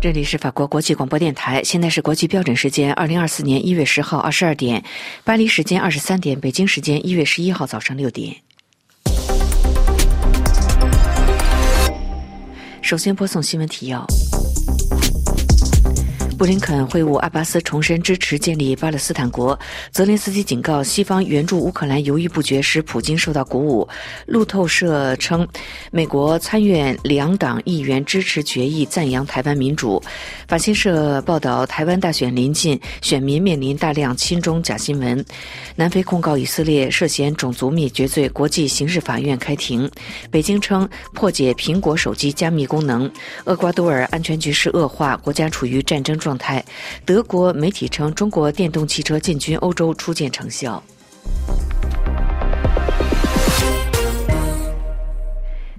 [0.00, 4.84] 这里是法国国际广播电台，现在是国际标准时间二零二四年一月十号二十二点，
[5.24, 8.36] 巴黎时间二十三点，北京时间一月十一号早上六点。
[12.80, 14.06] 首先播送新闻提要。
[16.38, 19.58] 布林肯会晤阿巴斯，重申支持建立巴勒斯坦国。
[19.90, 23.88] 泽连斯基警告西方援助乌克兰犹豫不决，使普京受到鼓舞。
[24.26, 25.46] 路透社称，
[25.90, 30.00] 美国参院两党议员支持决议，赞扬台湾民主。
[30.46, 35.24] 法新社报道，台湾大选临近，选民面临大量亲中假新闻。
[35.74, 39.90] 南非控告以色列涉嫌种族灭绝罪，国际刑事法院开庭。
[40.30, 43.10] 北京称破解苹果手机加密功能。
[43.46, 46.27] 厄瓜多尔安全局势恶化，国家处于战争状。
[46.28, 46.62] 状态，
[47.06, 50.82] 德国媒体称中国电动汽车进军欧洲初见成效。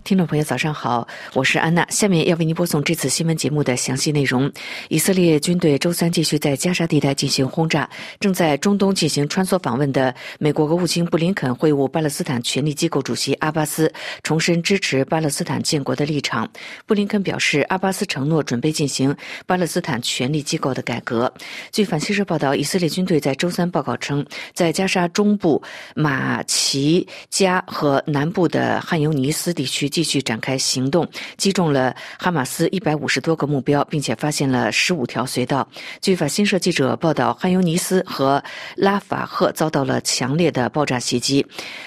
[0.04, 1.86] 听众朋友，早上好，我是安娜。
[1.90, 4.52] 下面要为您播送这次新闻节目的详细内容。
[4.88, 7.90] 以色列军队周三继续在加沙地带进行轰炸。
[8.20, 13.92] 正在中东进行穿梭访问的美国国务卿布林肯会晤巴勒斯坦权力机构主席阿巴斯，
[14.24, 16.50] 重申支持巴勒斯坦建国的立场。
[16.86, 21.32] 布林肯表示，阿巴斯承诺准备进行巴勒斯坦权力机构的改革。
[21.72, 25.62] 据反西社报道，以色列军队在周三报告称，在加沙中部
[25.96, 29.89] 马奇加和南部的汉尤尼斯地区。
[29.90, 35.68] 继续展开行动，击中了哈马斯一百五十多个目标，并且发现了十五条隧道。
[36.02, 38.44] 据法新社记者报道，汉尤尼斯和
[38.76, 41.46] 拉法赫遭到了强烈的爆炸袭击。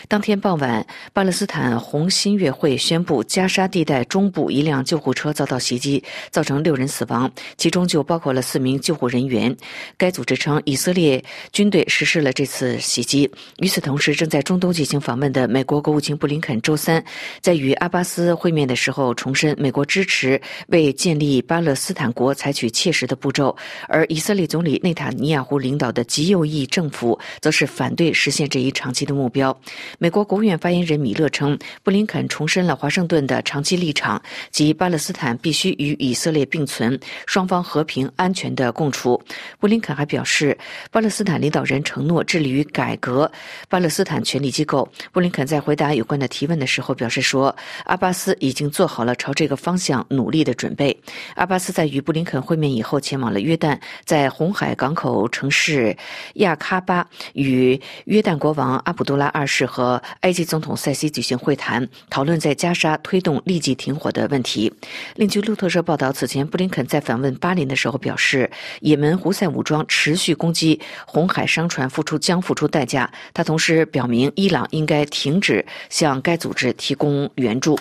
[0.09, 9.57] 当天傍晚，巴勒斯坦红新月会宣布，加沙地带中部一辆救护车遭到袭击，造成六人死亡，其中就包括了四名救护人员。
[9.97, 13.31] 该组织称，以色列军队实施了这次袭击。
[13.59, 17.03] 与此同时，正在中东进行访问的美国国务卿布林肯周三
[17.41, 23.55] 在与阿巴斯会面的时候重申，美国支持为建立巴勒斯坦国采取切实的步骤，
[23.87, 29.55] 而以色列总理内塔尼亚胡领导的极右翼政府则是反对实现这一长期的目标。
[29.99, 39.23] 美国国务院发言人米勒称，布林肯重申了华盛顿的长期立场，即巴勒斯坦必须与以色列并存，双方和平安全的共处。
[39.61, 40.57] 布林肯还表示，
[40.91, 43.31] 巴勒斯坦领导人承诺致力于改革
[43.69, 44.91] 巴勒斯坦权力机构。
[45.13, 47.55] 布林肯在回答有关的提问的时候表示说。
[47.85, 50.97] 阿巴斯已经做好了朝这个方向努力的准备。
[51.35, 55.97] 阿巴斯在与布林肯会面以后，前往了约旦，在红海港口城市
[56.35, 64.73] 亚喀巴与约旦国王阿卜杜拉二世和埃及总统塞西举行会谈，讨论在加沙推动立即停火的问题。
[65.17, 68.51] 另据路透社报道，此前布林肯在访问巴林的时候表示，
[68.81, 73.11] 也门胡塞武装持续攻击红海商船，付出将付出代价。
[73.35, 77.72] 他同时表明，伊朗应该停止向该组织提供援助。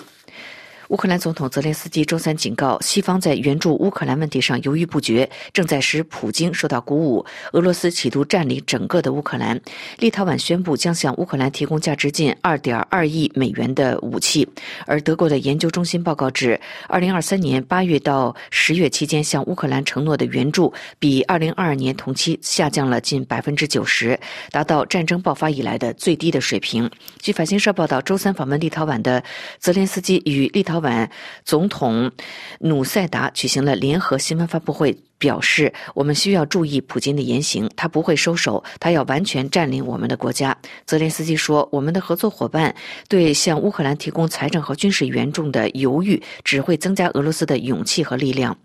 [0.92, 7.24] 乌克兰总统泽连斯基周三警告，西方在援助乌克兰问题上犹豫不决，正在使普京受到鼓舞。
[7.52, 9.58] 俄罗斯企图占领整个的乌克兰。
[10.00, 14.46] 立陶宛宣布将向乌克兰提供价值近二点二亿美元的武器。
[14.86, 24.20] 而德国的研究中心报告指，二零二三年八月到十月期间向乌克兰承诺的援助，比二零二二年同期下降了近百分之九十，
[24.50, 26.90] 达到战争爆发以来的最低的水平。
[27.18, 29.24] 据法新社报道，周三访问立陶宛的
[29.58, 30.81] 泽连斯基与立陶。
[30.82, 31.10] 晚，
[31.44, 32.12] 总统
[32.60, 34.98] 努塞达举行了联合新闻发布会。
[35.22, 40.56] 表示我们需要注意普京的言行，他不会收手，他要完全占领我们的国家。
[40.84, 42.74] 泽连斯基说：“我们的合作伙伴
[43.08, 48.56] 对向乌克兰提供财政和军事援助的犹豫，只会增加俄罗斯的勇气和力量。”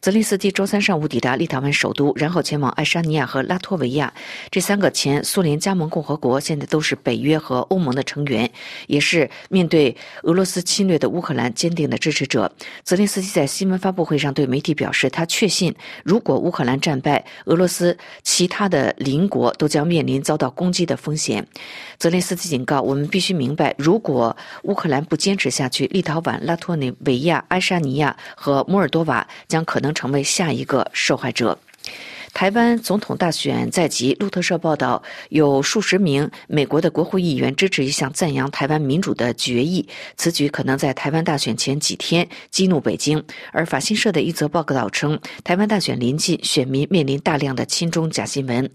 [0.00, 4.10] 泽连斯基周三上午抵达立陶宛首都，然后前往爱沙尼亚和拉脱维亚
[4.50, 8.50] 这三个前苏联加盟共和国，现在都是北约和欧盟的成员，
[8.86, 12.50] 也是面对俄罗斯侵略的乌克兰坚定的支持者。
[12.82, 15.74] 泽连斯基在新闻发布会上对媒体表示，他确信。
[16.04, 21.46] 如果乌克兰战败，俄罗斯其他的邻国都将面临遭到攻击的风险。
[21.98, 31.58] 泽连斯基警告：“我们必须明白，如果乌克兰不坚持下去，立陶宛、拉脱维亚、爱沙尼亚和摩尔多瓦将可能成为下一个受害者。”
[32.32, 39.88] 台湾总统大选在即，路透社报道，有数十名美国的国会议员支持一项赞扬台湾民主的决议。
[40.16, 43.22] 此举可能在台湾大选前几天激怒北京。
[43.52, 48.70] 而法新社的一则报道称，台湾大选临近，选民面临大量的亲中假新闻。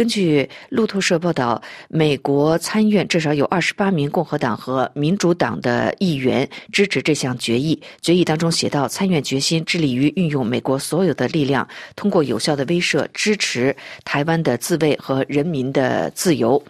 [0.00, 1.60] 根据路透社报道，
[1.90, 7.78] 美国参院至少有二十八名共和党和民主党的议员支持这项决议。
[8.00, 13.06] 决议当中写到，参院决心致力于运用美国所有的力量，通过有效的威慑。
[13.12, 16.64] 支持台湾的自卫和人民的自由。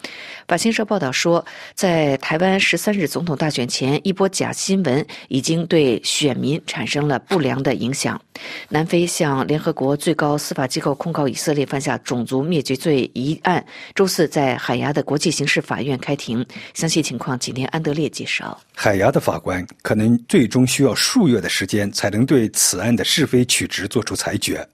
[0.51, 8.21] 法新社报道说，在台湾十三日总统大选前，一波假新闻已经对选民产生了不良的影响。
[8.69, 13.65] 南非向联合国最高司法机构控告以色列犯下种族灭绝罪一案，
[13.95, 16.45] 周四在海牙的国际刑事法院开庭。
[16.75, 18.61] 详细情况，请听安德烈介绍。
[18.75, 24.69] 海牙的法官可能最终需要数月的时间，才能对此案的是非曲直作出裁决。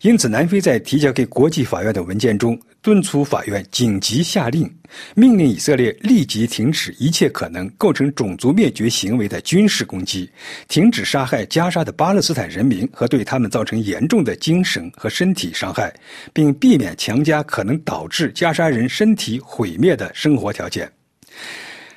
[0.00, 4.68] 因此，南非在提交给国际法院的文件中，敦促法院紧急下令，
[5.14, 10.28] 命令以色列立即停止一切可能构成种族灭绝行为的军事攻击，
[10.66, 15.94] 停止杀害加沙的巴勒斯坦人民和对他们造成严重的精神和身体伤害，
[16.32, 20.90] 并避免强加可能导致加沙人身体毁灭的生活条件。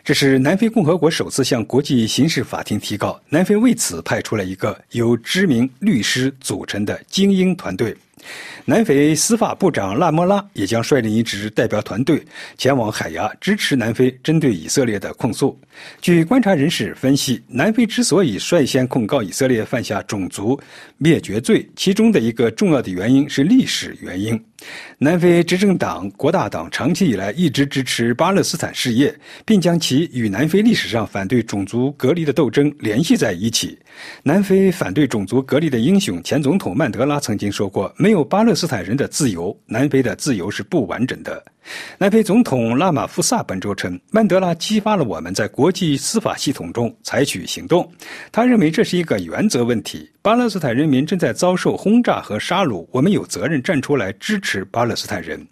[0.03, 3.19] 这是南非共和国首次向国际刑事法庭提告。
[3.27, 7.97] 南非为此派出了一个由知名律师组成的精英团队。
[8.65, 12.23] 南非司法部长拉莫拉也将率领一支代表团队
[12.57, 15.59] 前往海牙，支持南非针对以色列的控诉。
[16.01, 20.59] 据观察人士分析，南非之所以率先控告以色列犯下种族
[20.97, 24.43] 灭绝罪，其中的一个重要的原因是历史原因。
[24.97, 29.13] 南非执政党国大党长期以来一直支持巴勒斯坦事业，
[29.45, 33.77] 并将其与南非历史上反对种族隔离的斗争联系在一起。
[34.23, 41.43] 南非反对种族隔离的英雄前总统曼德拉曾经说过：“没有巴勒斯坦人的自由，南非的自由是不完整的。”
[41.97, 47.89] 南非总统拉马夫萨本周称，曼德拉激发了我们在国际司法系统中采取行动。
[48.31, 50.09] 他认为这是一个原则问题。
[50.21, 55.45] 巴勒斯坦人民正在遭受轰炸和杀戮，我们有责任站出来支持巴勒斯坦人。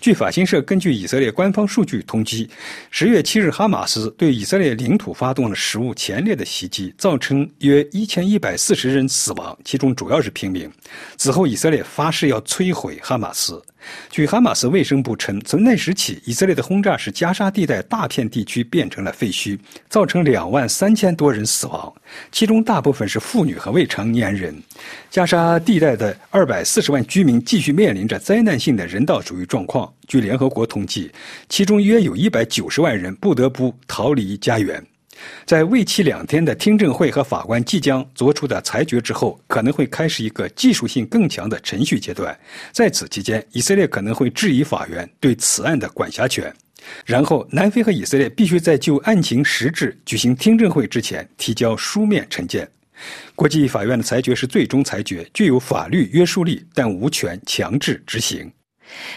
[0.00, 2.48] 据法新社根据以色列官方数据统计，
[2.90, 10.70] 十月七日，哈马斯对以色列领土发动了史无前例的袭击，造成约一千一百四十人死亡，其中主要是平民。
[11.18, 13.62] 此后，以色列发誓要摧毁哈马斯。
[14.10, 19.58] 据哈马斯卫生部称，从那时起，以色列的轰炸使加沙地带大片地区变成了废墟，
[19.90, 21.92] 造成两万三千多人死亡，
[22.32, 24.54] 其中大部分是妇女和未成年人。
[25.10, 29.89] 加沙地带的二百四十万居民继续面临着灾难性的人道主义状况。
[30.06, 31.10] 据联合国统计，
[31.48, 34.84] 其中约有一百九十万人不得不逃离家园。
[35.44, 42.38] 在为期两天的听证会和法官即将作出的裁决之后，可能会开始一个技术性更强的程序阶段。
[42.72, 46.50] 在此期间，以色列可能会质疑法院对此案的管辖权。
[47.04, 52.66] 然后，南非和以色列必须在就案情实质举行听证会之前提交书面陈见。
[53.34, 58.50] 国际法院的裁决是最终裁决，具有法律约束力，但无权强制执行。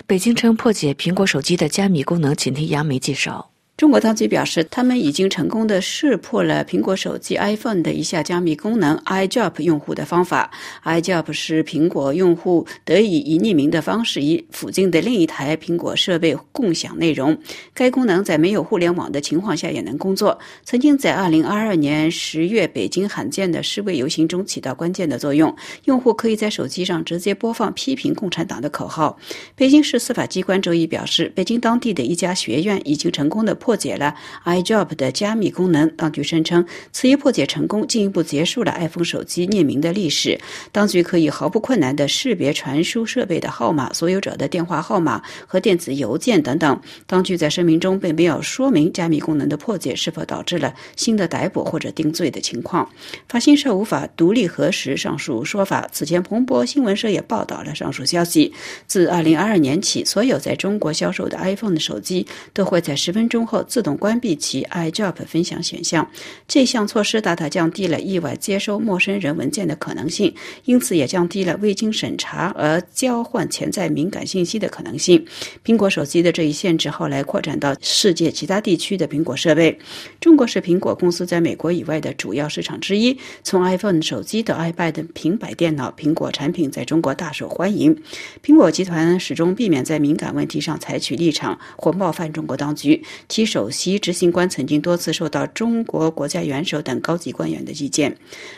[0.06, 3.53] 北京称破解苹果手机的加密功能，请听杨梅介绍。
[3.76, 10.52] 中国当局表示，他们已经成功的识破了苹果手机 iPhone 的一项加密功能 iDrop 用户的方法。
[10.86, 17.36] iDrop 是苹果用户得以以匿名的方式与附近的另一台苹果设备共享内容。
[17.74, 20.38] 该功能在没有互联网的情况下也能工作。
[20.64, 25.54] 曾经在2022年10月北京罕见的示威游行中起到关键的作用。
[25.86, 29.18] 用户可以在手机上直接播放批评共产党的口号。
[29.56, 33.58] 北京市司法机关周一表示，北京当地的一家学院已经成功的。
[33.64, 34.14] 破解了
[34.44, 40.38] iDrop 的加密功能，当局声称此一破解成功，进一步结束了 iPhone 手机匿名的历史。
[40.74, 46.82] 当局可以毫不困难地识别传输设备的号码、所有者的电话号码和电子邮件等等。
[47.08, 52.90] 当局在声明中并没有说明加密功能的破解是否导致了新的逮捕或者定罪的情况。
[53.30, 55.88] 法新社无法独立核实上述说法。
[55.94, 58.54] 此前，彭博新闻社也报道了上述消息。
[58.88, 63.53] 自2022年起，所有在中国销售的 iPhone 的手机都会在十分钟后。
[63.54, 66.10] 后自动关闭其 iDrop 分享选项，
[66.48, 70.34] 这项措施大大降低了意外接收陌生人文件的可能性，
[70.66, 75.24] 因此也降低了未经审查而交换潜在敏感信息的可能性。
[75.64, 79.78] 苹果手机的这一限制后来扩展到世界其他地区的苹果设备。
[80.20, 83.16] 中国是苹果公司在美国以外的主要市场之一。
[83.44, 87.96] 从 iPhone 手机到 iPad 平板电脑，苹果产品在中国大受欢迎。
[88.44, 93.04] 苹果集团始终避免在敏感问题上采取立场或冒犯中国当局。
[93.30, 98.16] 其首席执行官曾经多次受到中国国家元首等高级官员的意见。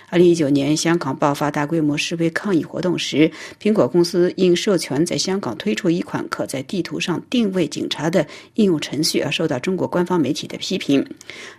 [0.10, 3.30] 二零一九年，香港爆发大规模示威抗议活动时，
[3.62, 8.25] 苹果公司因授权在香港推出一款可在地图上定位警察的
[8.56, 11.06] 应用程序而受到中国官方媒体的批评。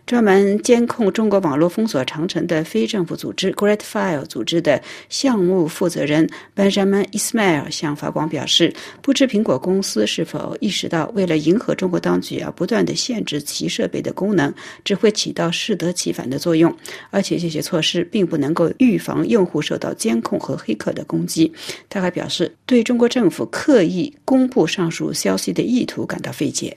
[0.07, 14.53] 专门监控中国网络封锁长城的非政府组织 Great File 组织的项目负责人 Benjamin Ismail 向法广表示：“不知苹果公司是否意识到，为了迎合中国当局而不断的限。”限制其设备的功能，
[14.85, 16.75] 只会起到适得其反的作用。
[17.11, 21.51] 而且这些措施并不能够预防用户受到监控和黑客的攻击。
[21.89, 26.77] 他还表示，对中国政府刻意公布上述消息的意图感到费解。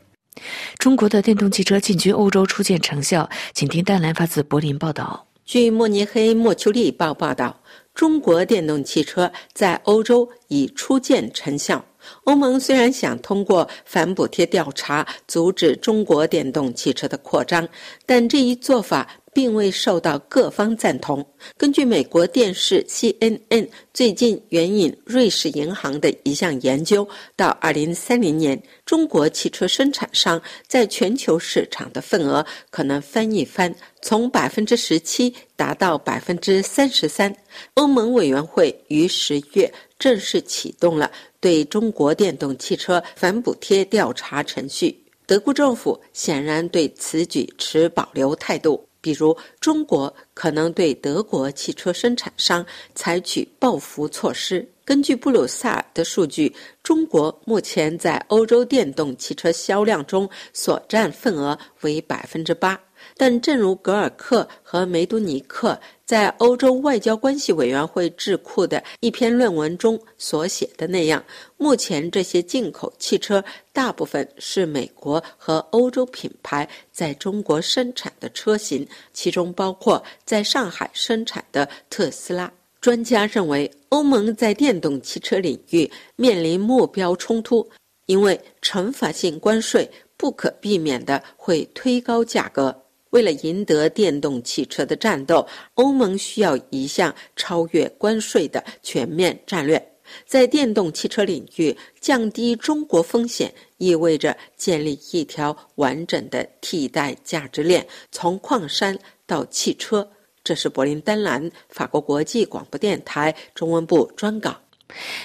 [0.78, 5.28] 中国的电动汽车进军欧洲初见成效，请听丹兰发自柏林报道。
[5.44, 7.62] 据慕尼黑莫丘利报报道，
[7.94, 11.84] 中国电动汽车在欧洲已初见成效。
[12.26, 17.68] 欧盟虽然想通过反补贴调查阻止中国电动汽车的扩张，
[18.06, 19.08] 但这一做法。
[19.34, 21.26] 并未受到各方赞同。
[21.58, 37.36] 根据美国电视 CNN 最近援引瑞士银行的一项研究，到2030年，中国汽车生产商在全球市场的份额可能翻一番，从百分之十七达到百分之三十三。
[37.76, 45.04] 欧盟委员会于十月正式启动了对中国电动汽车反补贴调查程序。
[45.26, 48.89] 德国政府显然对此举持保留态度。
[49.02, 52.66] 比如，中国可能对德国汽车生产商
[52.96, 54.68] 采取报复措施。
[54.84, 62.80] 根据布鲁塞尔的数据，中国目前在欧洲电动汽车销量中所占份额为百分之八。
[63.16, 65.80] 但正如格尔克和梅杜尼克
[66.10, 71.24] 在欧洲外交关系委员会智库的一篇论文中所写的那样，
[71.56, 82.52] 目前这些进口汽车大部分是美国和欧洲品牌在中国生产的车型，其中包括在上海生产的特斯拉。
[82.82, 87.70] 专家认为，欧盟在电动汽车领域面临目标冲突，
[88.08, 89.88] 因为惩罚性关税
[90.18, 92.76] 不可避免地会推高价格。
[93.12, 99.84] 为了赢得电动汽车的战斗，欧盟需要一项超越关税的全面战略。
[100.26, 108.98] 在电动汽车领域，降低中国风险意味着建立一条完整的替代价值链，从矿山
[109.28, 110.10] 到汽车。
[110.44, 114.56] 这是柏林丹兰法国国际广播电台中文部专稿。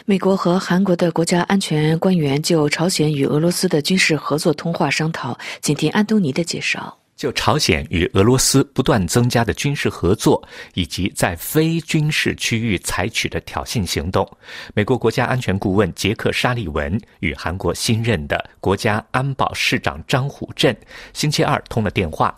[0.05, 5.39] 美国和韩国的国家安全官员就朝鲜与俄罗斯的军事合作通话商讨。
[5.63, 6.99] 请听安东尼的介绍。
[7.17, 14.29] 就朝鲜与俄罗斯不断增加的军事合作，以及在非军事区域采取的挑衅行动，
[14.75, 20.77] 美国国家安全顾问杰克·沙利文与韩国新任的国家安保市长张虎镇
[21.13, 22.35] 星期二通了电话。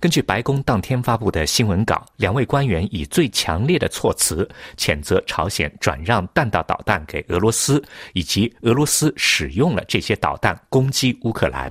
[0.00, 11.70] 根据白宫当天发布的新闻稿，两位官员以最强烈的措辞谴责朝鲜转让弹道导弹给俄罗斯，以及俄罗斯使用了这些导弹攻击乌克兰。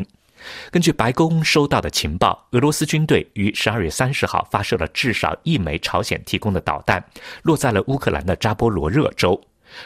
[0.71, 7.03] 根据白宫收到的情报，俄罗斯军队于十二月三十号发射了至少一枚朝鲜提供的导弹，
[7.43, 9.39] 落在了乌克兰的扎波罗热州。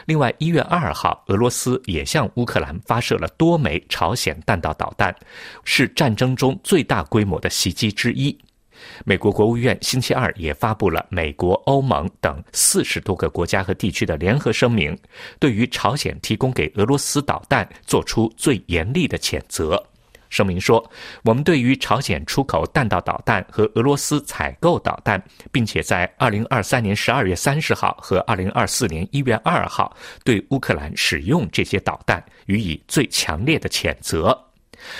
[0.06, 5.14] 另外，一月二号，俄罗斯也向乌克兰发射了多枚朝鲜弹道导弹，
[5.64, 8.38] 是战争中最大规模的袭击之一。
[9.04, 14.96] 美国国务院星期二也发布了美国、欧盟等四十多个国家和地区的联合声明，
[15.38, 19.82] 对于朝鲜提供给俄罗斯导弹做出最严厉的谴责。
[20.30, 20.82] 声明说
[21.22, 25.22] ：“我们对于朝鲜出口弹道导弹和俄罗斯采购导弹，
[25.52, 29.94] 并且在二零二三年十二月三十号和二零二四年一月二号
[30.24, 34.36] 对乌克兰使用这些导弹予以最强烈的谴责。”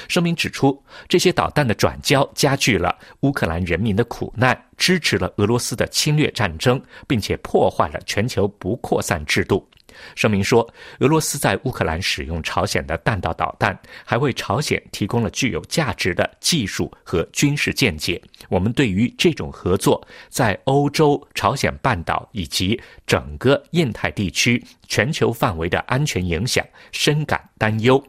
[0.09, 9.67] 声明指出，这些导弹的转交加剧了乌克兰人民的苦难，支持了俄罗斯的侵略战争，并且破坏了全球不扩散制度。
[10.15, 10.69] 声明说，
[11.01, 18.21] 俄罗斯在乌克兰使用朝鲜的弹道导弹，还为朝鲜提供了具有价值的技术和军事见解。
[18.49, 28.03] 我们对于这种合作在欧洲、朝鲜半岛以及整个印太地区全球范围的安全影响深感担忧。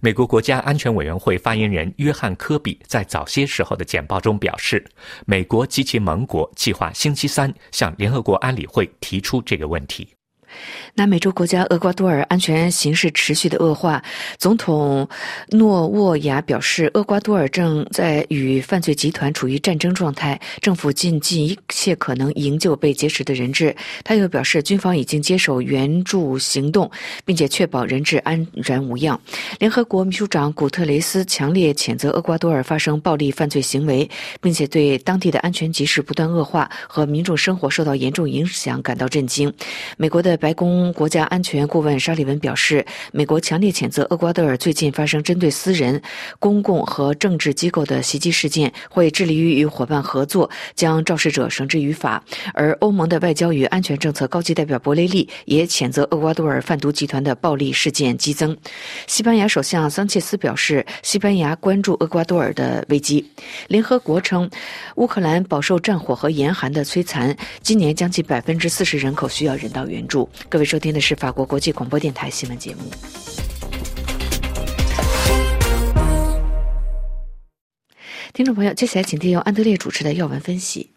[0.00, 4.84] 美国国家安全委员会发言人约翰·科比在早些时候的简报中表示，
[5.26, 10.06] 美国及其盟国计划星期三向联合国安理会提出这个问题。
[10.94, 14.02] 南美洲国家厄瓜多尔安全形势持续的恶化，
[14.36, 15.08] 总统
[15.48, 23.74] 诺沃亚表示，厄瓜多尔正在与犯罪集团处于战争状态，政府尽尽一切可能营救被劫持的人质。
[24.04, 26.90] 他又表示，军方已经接手援助行动，
[27.24, 29.18] 并且确保人质安然无恙。
[29.58, 34.08] 联合国秘书长古特雷斯强烈谴责厄瓜多尔发生暴力犯罪行为，
[34.42, 39.50] 并且对当地的安全局势不断恶化和民众生活受到严重影响感到震惊。
[39.96, 40.41] 美国的。
[40.42, 46.02] 白宫国家安全顾问沙利文表示，美国强烈谴责厄瓜多尔最近发生针对私人、
[46.40, 52.20] 公共和政治机构的袭击事件，会致力于与伙伴合作，将肇事者绳之于法。
[52.54, 58.56] 而欧盟的外交与安全政策高级代表博雷利也谴责厄瓜多尔贩毒集团的暴力事件激增。
[59.06, 63.24] 西班牙首相桑切斯表示，西班牙关注厄瓜多尔的危机。
[63.68, 64.50] 联合国称，
[64.96, 70.28] 乌克兰饱受战火和严寒的摧残，今年将近百分之四十人口需要人道援助。
[70.48, 72.82] 各位收听的是法国国际广播电台新闻节目。
[78.32, 80.90] 听众朋友，接下来请听由安德烈主持的要闻分析。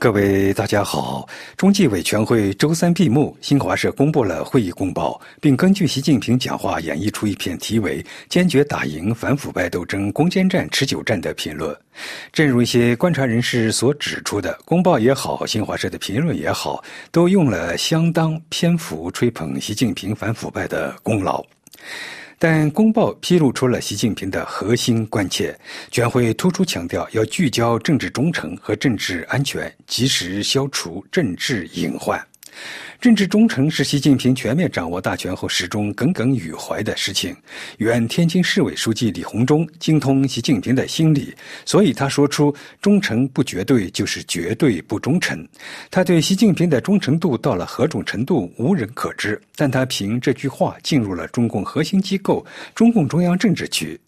[0.00, 11.76] 各位大家好，中纪委全会周三闭幕，新华社公布了会议公报，并根据习近平讲话演绎出一篇题为“坚决打赢反腐败斗争攻坚战、持久战”的评论。
[12.32, 21.44] 正如一些观察人士所指出的，公报也好，新华社的评论也好，都用了相当篇幅吹捧习近平反腐败的功劳。
[22.40, 25.58] 但公报披露出了习近平的核心关切，
[25.90, 32.24] 全会突出强调要聚焦政治忠诚和政治安全，及时消除政治隐患。
[33.00, 37.36] 政治忠诚是习近平全面掌握大权后始终耿耿于怀的事情。
[37.76, 41.32] 原天津市委书记李鸿忠精通习近平的心理，
[41.64, 45.46] 所以他说出“忠诚不绝对，就是绝对不忠诚”。
[45.92, 49.40] 他对习近平的忠诚度到了何种程度，无人可知。
[49.54, 53.98] 但他凭这句话进入了中共核心机构——中共中央政治局。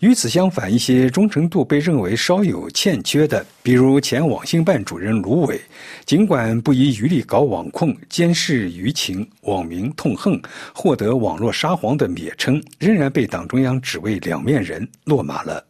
[0.00, 5.60] 与此相反，一些忠诚度被认为稍有欠缺的，比如前网信办主任卢伟，
[6.04, 10.40] 尽管不遗余力搞网控、监视舆情、网民痛恨，
[10.74, 15.64] 获得“网络沙皇”的蔑称，仍然被党中央指为两面人，落马了。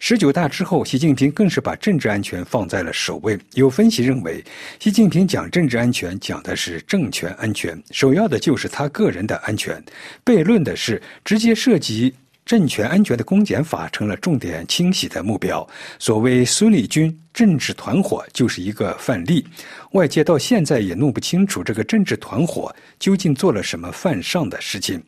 [0.00, 3.38] 十九大之后，习近平更是把政治安全放在了首位。
[3.54, 4.42] 有分析认为，
[4.80, 9.80] 习近平讲政治安全，讲的是政权安全，首要的就是他个人的安全。
[10.24, 12.12] 悖论的是，直接涉及。
[12.44, 15.66] 政权安全的公检法成了重点清洗的目标。
[15.98, 19.46] 所谓孙立军政治团伙就是一个范例。
[19.92, 25.02] 外界到现在也弄不清楚这个政治团伙究竟做了什么犯上的事情。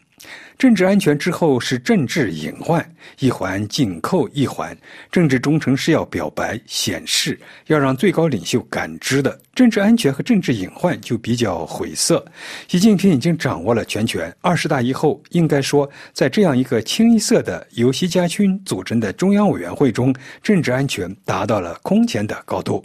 [0.57, 4.77] 政治安全之后是政治隐患，一环紧扣一环。
[5.11, 9.39] 政治忠诚是要表白显示，要让最高领袖感知的。
[9.55, 12.25] 政治安全和政治隐患就比较晦涩。
[12.67, 14.35] 习近平已经掌握了全权。
[14.41, 22.85] 二十大以后，应该说，在这样一个清一色的由习家军组成的中央委员会中，政治安全达到了空前的高度。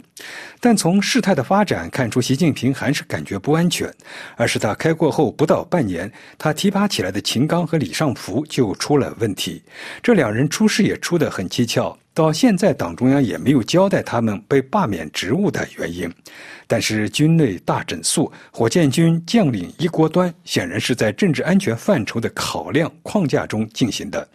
[0.60, 3.92] 但从事态的发展看出，习近平还是感觉不安全。
[4.36, 9.62] 二十大开过后不到半年，他提拔起来的秦刚和李尚福就出了问题。
[10.02, 11.96] 这两人出事也出得很蹊跷。
[12.12, 16.12] 到现在，党中央也没有交代他们被罢免职务的原因。
[16.66, 24.28] 但是，军内大整肃，火箭军将领一锅端，显然是在政治安全范畴的考量框架中进行的。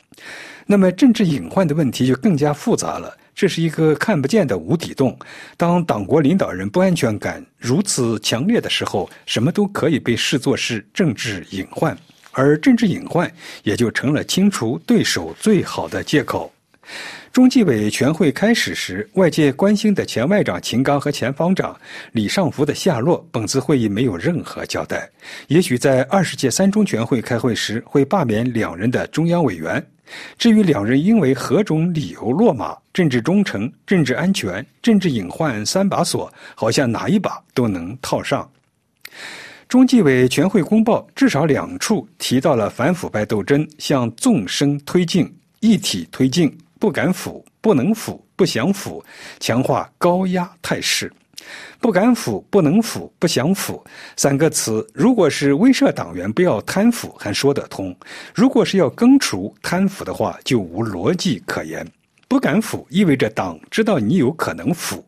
[0.66, 3.16] 那么，政治隐患的问题就更加复杂了。
[3.36, 5.16] 这是一个看不见的无底洞。
[5.58, 11.96] 当党国领导人不安全感如此强烈的时候，什么都可以被视作是政治隐患，
[12.36, 13.32] 而政治隐患
[13.64, 16.52] 也就成了清除对手最好的借口。
[17.32, 21.76] 中纪委全会开始时，外界关心的前外长秦刚和前方长
[22.12, 25.10] 李尚福的下落，本次会议没有任何交代。
[25.48, 29.86] 也许在二十届三中全会开会时会罢免两人的中央委员。
[30.38, 38.48] 至于两人因为何种理由落马，政治忠诚、政治安全、政治隐患三把锁，好像哪一把都能套上。
[39.68, 46.56] 中纪委全会公报至少两处提到了反腐败斗争向纵深推进、一体推进。
[46.78, 49.04] 不敢腐，不能腐，不想腐，
[49.40, 51.12] 强化高压态势。
[51.80, 53.84] 不敢腐，不能腐，不想腐
[54.18, 57.94] 三个词，如果是威慑党员不要贪腐，还说得通；
[58.34, 61.86] 如果是要根除贪腐的话，就无逻辑可言。
[62.28, 65.04] 不敢腐意味着党知道你有可能腐，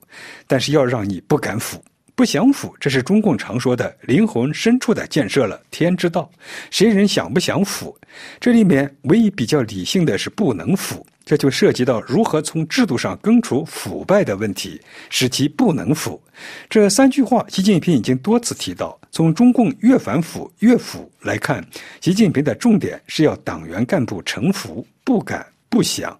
[0.48, 1.84] 但是要让你不敢腐。
[2.18, 6.28] 不想腐，这是中共常说的灵魂深处的建设了，天知道，
[6.72, 7.96] 谁人想不想腐？
[8.40, 11.06] 这里面唯一比较理性的是不能腐。
[11.24, 16.20] 这就涉及到如何从制度上根除腐败的问题，使其不能腐。
[16.68, 19.00] 这三句话，习近平已经多次提到。
[19.12, 21.64] 从中共越反腐越腐来看，
[22.02, 26.20] 习近平的重点是要党员干部臣服、不敢、不想。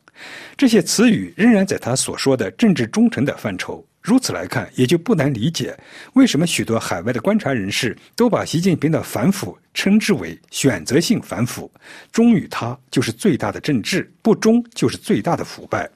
[0.56, 3.84] 这些词语仍然在他所说的政治忠诚的范畴。
[4.08, 5.78] 如此来看，也就不难理解
[6.14, 11.70] 为什么许多海外的观察人士都把习近平的反腐称之为选择性反腐，
[12.10, 15.90] 忠于他就是最大的政治，不忠就是最大的腐败。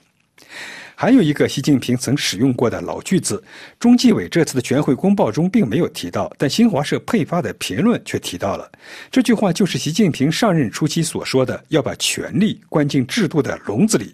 [0.93, 3.41] 还有一个习近平曾使用过的老句子，
[3.79, 8.69] 中纪委这次的全会公报中并没有提到，但新华社配发的评论却提到了。
[9.09, 14.13] 这句话就是习近平上任初期所说的：“要把权力关进制度的笼子里。”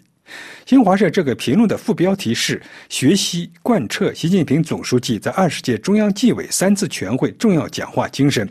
[0.66, 8.48] 新华社这个评论的副标题是“学习贯彻习近平总书记在二十届中央纪委三次全会重要讲话精神”。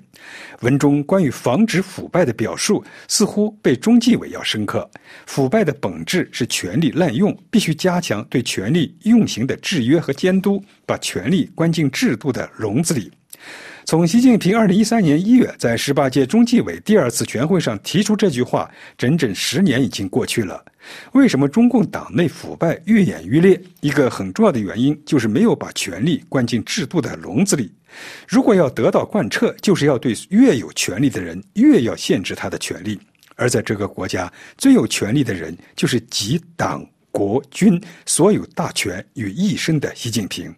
[0.61, 4.89] 文中关于防止腐败的表述似乎被中纪委要深刻。
[5.27, 13.11] 腐败的本质是权力滥用，必须加强对权力用刑的制约和监督，把权力关进制度的笼子里。
[13.85, 20.61] 从习近平二零一三年一月在十八届中纪委第二次全会上提出这句话，整整十年已经过去了。
[21.13, 23.59] 为什么中共党内腐败愈演愈烈？
[23.81, 27.71] 一个很重要的原因就是没有把权力关进制度的笼子里。
[28.27, 32.99] 如果要得到贯彻，就是要对越有权力的人越要限制他的权利。
[33.35, 36.85] 而在这个国家，最有权力的人就是集党。
[37.17, 40.53] 国军所有大权于一身的习近平，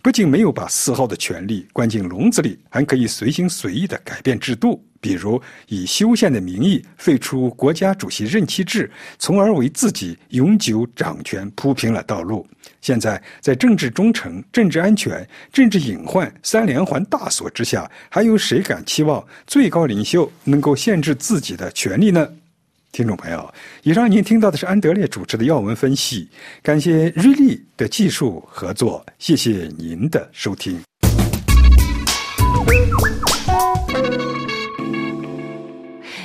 [0.00, 8.88] 不仅没有把丝毫的权力关进笼子里，还可以随心随意的改变制度，比如以修宪的名义废除国家主席任期制，
[9.18, 12.46] 从而为自己永久掌权铺平了道路。
[12.80, 22.28] 现在，在政治忠诚、政治安全、政治隐患三连环大锁之下，还有谁敢期望最高领袖能够限制自己的权利呢？
[22.96, 26.30] 听众朋友，以上您听到的是安德烈主持的要闻分析，
[26.62, 30.80] 感谢瑞丽的技术合作，谢谢您的收听。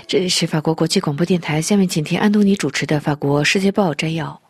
[0.07, 4.41] 这里是法国国际广播电台，下面请听安东尼主持的《法国世界报》摘要。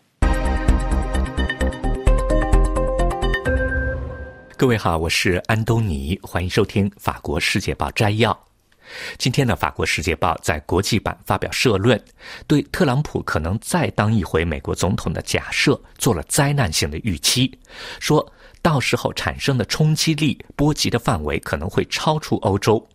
[4.56, 8.51] 各位好，我是安东尼，欢迎收听《法国世界报》摘要。
[9.18, 12.02] 今天呢《法国世界报》在国际版发表社论，
[12.48, 17.58] 对特朗普可能再当一回美国总统的假设做了灾难性的预期，
[18.00, 22.86] 说到时候产生的冲击力、波及的范围可能会超出欧洲。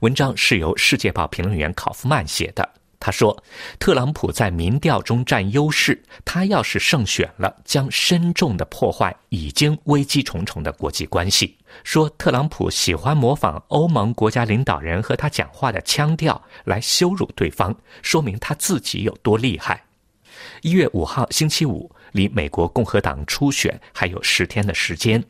[0.00, 2.68] 文章是由《世界报》评论员考夫曼写的。
[3.06, 3.40] 他说
[3.78, 19.80] ：“特朗普在民调中占优势，他要是胜选了，将深重的破坏已经危机重重的国际关系。”说特朗普喜欢模仿欧盟国家领导人和他讲话的腔调来羞辱对方，说明他自己有多厉害。
[20.62, 25.22] 一月五号星期五，离美国共和党初选还有十天的时间。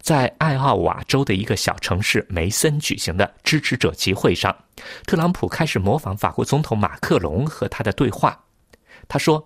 [0.00, 4.54] 在爱奥瓦州的一个小城市梅森举行的支持者集会上，
[5.06, 8.38] 特朗普开始模仿法国总统马克龙和他的对话。
[9.08, 9.44] 他说：“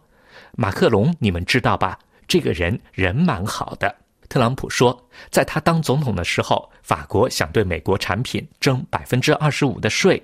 [0.56, 1.98] 马克龙，你们知道吧？
[2.28, 3.94] 这个人人蛮好的。”
[4.28, 10.22] 特朗普说，在他当总统的时候，法国想对美国产品征百分之二十五的税。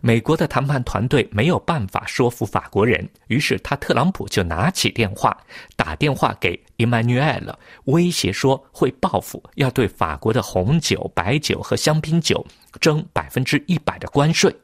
[0.00, 5.36] 美国的谈判团队没有办法说服法国人，于是他特朗普就拿起电话，
[5.76, 7.54] 打电话给 Emmanuel，
[7.84, 12.44] 威胁说会报复，要对法国的红酒、白酒和香槟酒
[12.80, 14.54] 征百分之一百的关税。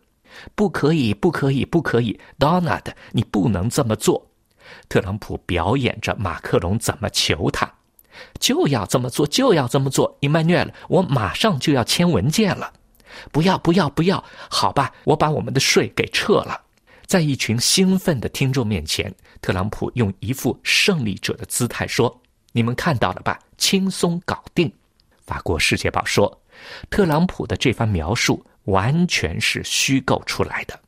[0.55, 4.25] 不可以，不可以，不可以，Donald，你不能这么做。
[4.89, 7.73] 特朗普表演着马克龙怎么求他，
[8.39, 10.17] 就要这么做，就要这么做。
[10.21, 12.73] Emmanuel，我马上就要签文件了。
[13.33, 14.23] 不要不要不要！
[14.51, 16.61] 好吧，我把我们的税给撤了。
[17.07, 22.21] 在一群兴奋的听众面前，特朗普用一副胜利者的姿态说
[22.53, 23.39] ：“你们看到了吧？
[23.57, 24.71] 轻松搞定。”
[25.25, 26.41] 法国《世界报》说，
[26.91, 30.79] 特朗普的这番描述完全是虚构出来的。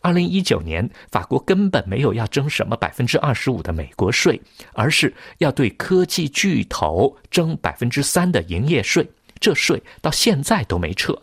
[0.00, 4.40] 二零一九年，法国根本没有要征什么百分之二十五的美国税，
[4.72, 9.08] 而是要对科技巨头征百分之三的营业税。
[9.40, 11.20] 这税到现在都没撤。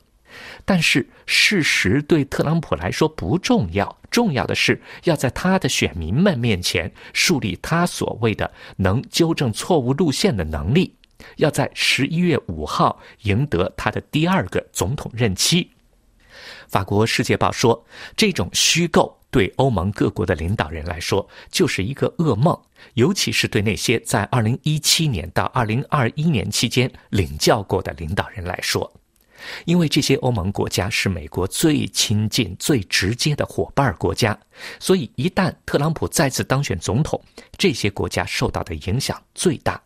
[0.69, 10.93] 但是事实对特朗普来说不重要，重要的是要在他的选民们面前树立他所谓的能纠正错误路线的能力，
[11.37, 15.71] 要在十一月五号赢得他的第二个总统任期。
[16.67, 17.83] 法国《世界报》说，
[18.15, 22.55] 这种虚构对欧盟各国的领导人来说就是一个噩梦，
[22.93, 28.93] 尤其是对那些在二零一七年到二零二一年期间领教过的领导人来说。
[29.65, 34.37] 因为这些欧盟国家是美国最亲近、最直接的伙伴国家，
[34.79, 37.21] 所以一旦特朗普再次当选总统，
[37.57, 39.81] 这些国家受到的影响最大。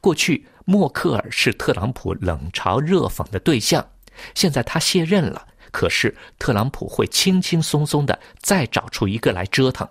[0.00, 3.86] 过去，默克尔是特朗普冷嘲热讽的对象，
[4.34, 9.86] 现在他卸任了，可是特朗普会轻轻松松的再找出一个来折腾。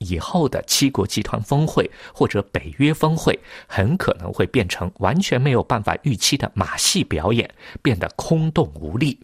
[0.00, 7.48] 以后的七国集团峰会或者北约峰会，很可能会变成完全没有办法预期的马戏表演，
[7.82, 9.18] 变得空洞无力。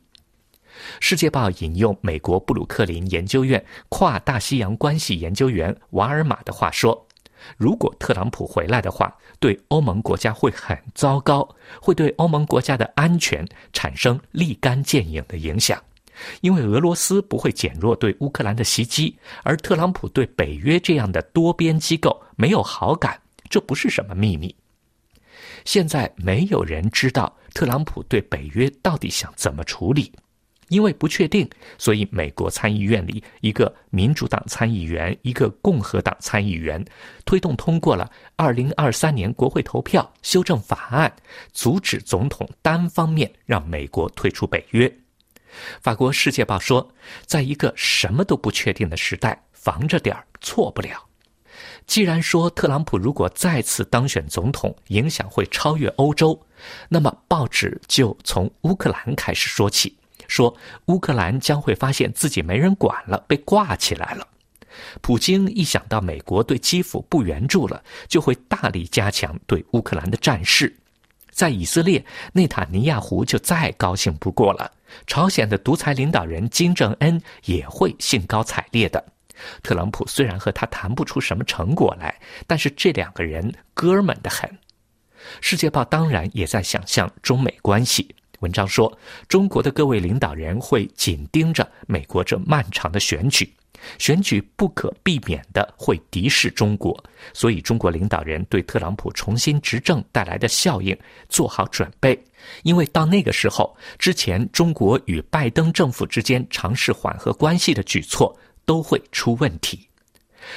[1.00, 7.06] 世界报引用美国布鲁克林研究院跨大西洋关系研究员瓦尔玛的话说
[7.56, 11.48] ：“如果特朗普回来的话，对欧盟国家会很糟糕，
[11.80, 15.82] 会对欧盟国家的安全产生立竿见影的影响。
[16.40, 24.54] 因为俄罗斯不会减弱对乌克兰的袭击，而特朗普对北约这样的多边机构没有好感，这不是什么秘密。
[25.64, 30.12] 现在没有人知道特朗普对北约到底想怎么处理，
[30.68, 36.84] 因为不确定，所以美国参议院里一个民主党参议员，一个共和党参议员
[37.24, 41.12] 推动通过了二零二三年国会投票修正法案，
[41.52, 44.92] 阻止总统单方面让美国退出北约。
[45.80, 46.90] 法国《世界报》说，
[47.24, 51.02] 在一个什么都不确定的时代，防着点儿错不了。
[51.86, 56.38] 既然说特朗普如果再次当选总统，影响会超越欧洲，
[56.88, 60.54] 那么报纸就从乌克兰开始说起，说
[60.86, 64.26] 乌克兰将会发现自己没人管了，被挂起来了。
[65.00, 70.76] 普京一想到美国对基辅不援助了，就会大力加强对乌克兰的战事。
[71.30, 74.70] 在以色列，内塔尼亚胡就再高兴不过了。
[75.06, 79.04] 朝鲜的独裁领导人金正恩也会兴高采烈的。
[79.62, 84.58] 特朗普虽然和他谈不出什么成果来，但是这两个人哥们的很。
[85.40, 88.15] 世界报当然也在想象中美关系。
[88.40, 88.96] 文章说，
[89.28, 93.52] 中国的各位领导人会紧盯着美国这漫长的选举。
[93.98, 96.98] 选举不可避免的会敌视中国，
[97.34, 100.96] 所以中国领导人对特朗普重新执政带来的效应
[101.28, 102.18] 做好准备，
[102.62, 109.86] 因为到那个时候之前，中国与拜登政府之间尝试缓和关系的举措都会出问题。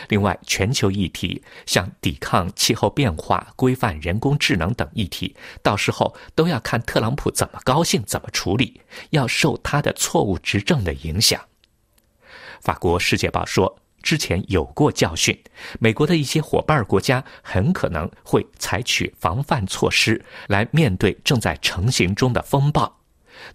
[0.08, 11.42] 另外，全球议题像抵抗气候变化、规范人工智能等议题，到时候都要看特朗普怎么高兴怎么处理，要受他的错误执政的影响。
[12.62, 15.38] 法国《世界报》说，之前有过教训，
[15.80, 22.98] 美国的一些伙伴国家很可能会采取防范措施来面对正在成型中的风暴。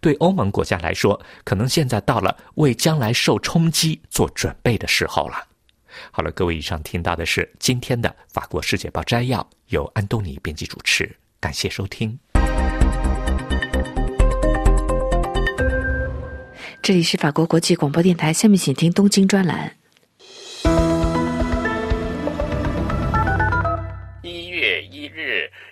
[0.01, 5.47] 对欧盟国家来说，可能现在到了为将来受冲击做准备的时候了。
[6.11, 12.19] 好了，各位，以上听到的是今天的《法国世界报》摘要，由安东尼编辑主持，感谢收听。
[16.83, 19.77] 这里是法国国际广播电台，下面请听东京专栏。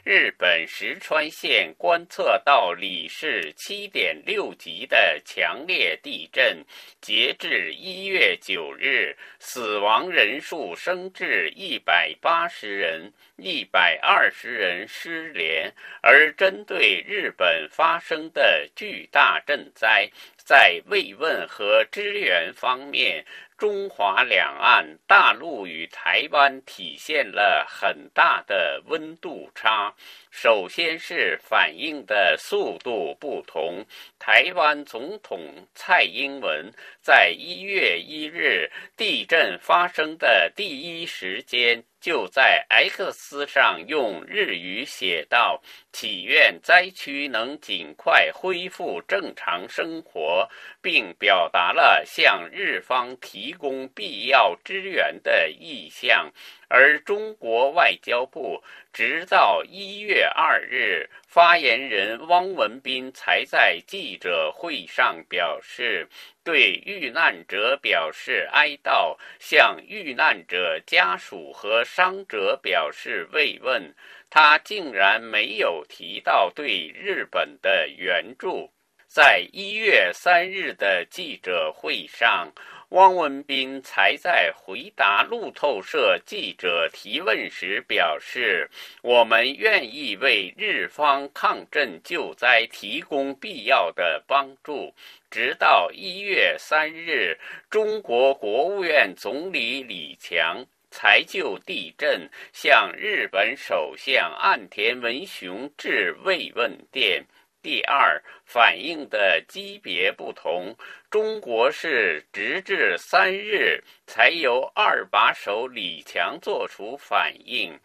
[0.05, 6.65] 日，本石川县观测到里氏七点六级的强烈地震，
[7.01, 15.73] 截至一月九日，死亡人数升至一百八十人，一百二十人失联。
[16.01, 23.25] 而针对日本发生的巨大震灾，在慰问和支援方面，
[23.63, 29.95] 中华两岸大陆与台湾体现了很大的温度差。
[30.33, 33.87] 首先是反应的速度不同。
[34.19, 45.63] 台湾总统蔡英文在一月一日地震发生的第一时间，就在 X 上用日语写道
[45.95, 50.51] ：“祈愿灾区能尽快恢复正常生活。”
[50.83, 56.33] 并表达了向日方提供必要支援的意向。
[56.75, 66.09] 而中国外交部直到一月二日，发言人汪文斌才在记者会上表示，
[66.43, 73.95] 对遇难者表示哀悼，向遇难者家属和伤者表示慰问。
[74.31, 78.73] 他竟然没有提到对日本的援助。
[79.07, 82.51] 在一月三日的记者会上。
[82.93, 88.69] 汪文斌才在回答路透社记者提问时表示
[89.01, 94.93] ：“我们愿意为日方抗震救灾提供必要的帮助。”
[95.31, 97.39] 直到一月三日，
[97.71, 107.25] 中国国务院总理李强才就地震向日本首相岸田文雄致慰问电。
[107.63, 110.75] 第二，反应的级别不同。
[111.09, 117.79] 中国是直至三日才由二把手李强作出反应，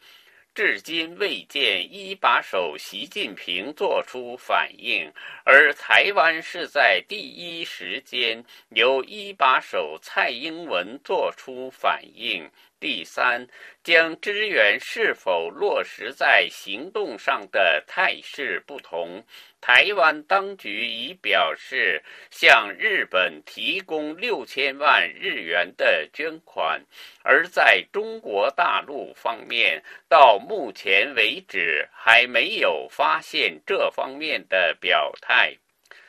[0.56, 5.14] 至今未见一把手习近平作出反应。
[5.44, 12.50] 而台湾是在第一时间由一把手蔡英文作出反应。
[12.80, 13.48] 第三，
[13.84, 19.24] 将支援是否落实在行动上的态势不同。
[19.60, 26.80] 台湾当局已表示向日本提供六千万日元的捐款，
[27.24, 35.56] 而在中国大陆方面，到目前为止还没有发现这方面的表态。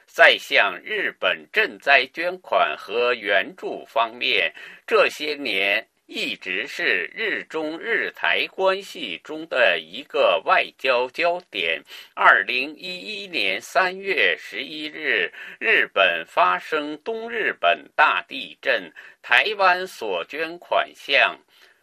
[0.07, 4.53] 在向日本赈灾捐款和援助方面，
[4.87, 5.87] 这些年。
[6.11, 11.83] 一直是日中日台关系中的一个外交焦点。
[12.15, 18.91] 二零一一年三月十一日，日本发生东日本大地震，
[19.21, 21.39] 台湾所捐款项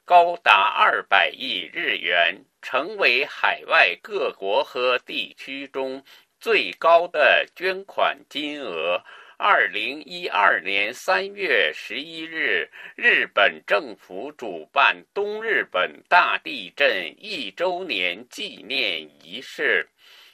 [0.06, 6.04] 高达二百亿日元，成为海外各国和地区中
[6.40, 9.04] 最高的捐款金额。
[9.38, 19.90] 二零一二年三月十一日，日本政府主办东日本大地震一周年纪念仪式。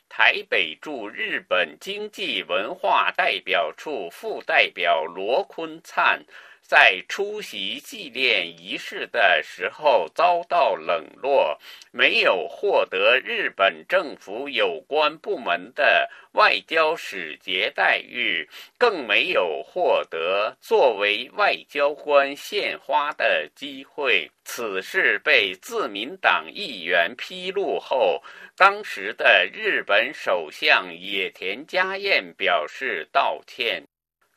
[0.08, 6.24] 台北驻日本经济文化代表处副代表罗坤灿。
[6.72, 11.60] 在出席纪念仪式的时候遭到冷落，
[11.92, 24.32] 没有获得日本政府有关部门的外交使节待遇，更没有获得作为外交官献花的机会。
[24.46, 28.24] 此事被自民党议员披露后，
[28.56, 33.84] 当时的日本首相野田佳彦表示道歉。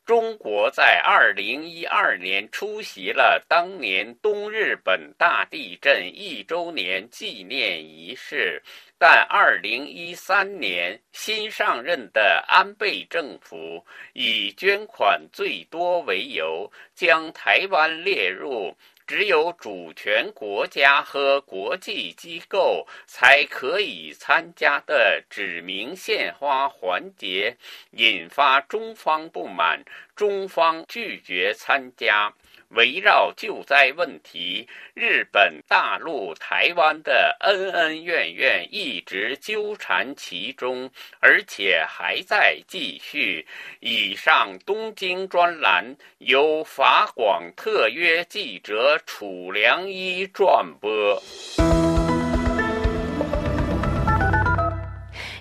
[0.05, 8.61] 中国在二零一二年出席了当年东日本大地震一周年纪念仪式，
[8.99, 18.77] 但二零一三年新上任的安倍政府以捐款最多为由，将台湾列入。
[19.07, 27.57] 只有主权国家和国际机构才可以参加的指名献花环节，
[27.91, 29.83] 引发中方不满，
[30.15, 32.33] 中方拒绝参加。
[32.75, 43.47] 围绕救灾问题，日本、大陆、台湾的恩恩怨怨一直纠缠其中，而且还在继续。
[43.79, 51.21] 以上东京专栏由法广特约记者楚良一转播。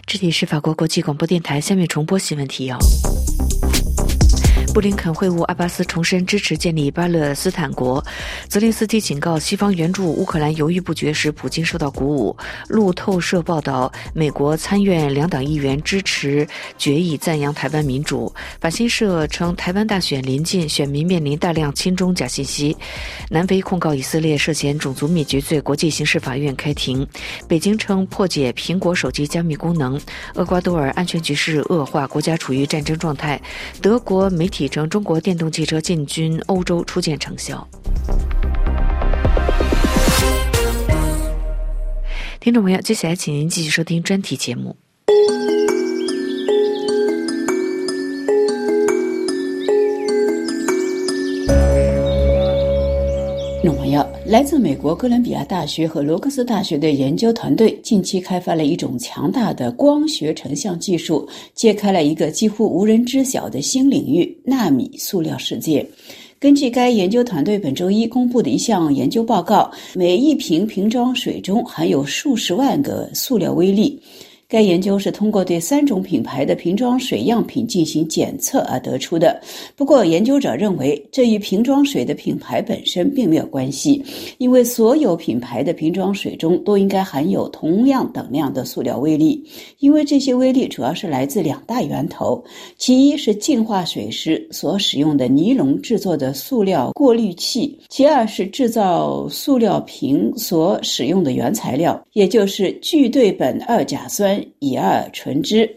[0.06, 2.78] 这里是法国国际广播电台，下面重播新闻提要。
[4.74, 8.04] 布林肯会晤阿巴斯，重申支持建立巴勒斯坦国。
[8.48, 12.36] 泽连斯基警告西方援助乌克兰犹豫不决时，普京受到鼓舞。
[12.66, 16.44] 路透社报道，美国参院两党议员支持
[16.76, 18.34] 决议，赞扬台湾民主。
[18.60, 22.76] 法新社称，台湾大选临近，选民面临大量亲中假信息。
[23.30, 27.06] 南非控告以色列涉嫌种族灭绝罪，国际刑事法院开庭。
[27.46, 30.00] 北京称破解苹果手机加密功能。
[30.34, 33.40] 厄瓜多尔安全局势恶化，国家处于战争状态。
[33.80, 34.63] 德国媒体。
[34.68, 37.66] 称中国电动汽车进军欧洲初见成效。
[42.40, 44.76] 听众朋友，接下来请您继续收听专题节目。
[54.34, 65.88] 来自美国哥伦比亚大学和罗克斯大学的研究团队近期开发了一种强大的光学成像技术，揭开了一个几乎无人知晓的新领域——纳米塑料世界。
[66.40, 73.96] 根据该研究团队本周一公布的一项研究报告，每一瓶瓶装水中含有数十万个塑料微粒。
[74.48, 79.40] 该研究是通过对三种品牌的瓶装水样品进行检测而得出的。
[79.74, 84.04] 不过，研究者认为这与瓶装水的品牌本身并没有关系，
[84.38, 89.42] 因为所有品牌的瓶装水中都应该含有同样等量的塑料微粒。
[89.78, 92.42] 因为这些微粒主要是来自两大源头：
[92.76, 104.33] 其一是净化水时所使用的尼龙制作的塑料过滤器；其二是制造塑料瓶所使用的原材料，也就是聚对苯二甲酸。
[104.60, 105.68] 乙二醇酯，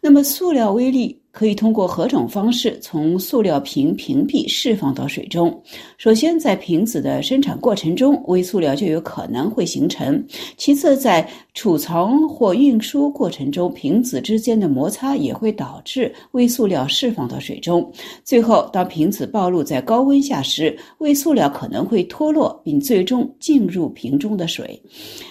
[0.00, 1.16] 那么塑料微粒。
[1.32, 5.62] 可以通过何种方式从塑料瓶瓶壁释放到水中？
[5.96, 10.20] 首先，在瓶子的生产过程中，微塑料就有可能会形成；
[10.56, 17.82] 其次，在储藏或运输过程中，瓶子之间的摩擦也会导致微塑料释放到水中；
[18.24, 24.80] 最后，当瓶子暴露在高温下时，微塑料可能会脱落，并最终进入瓶中的水。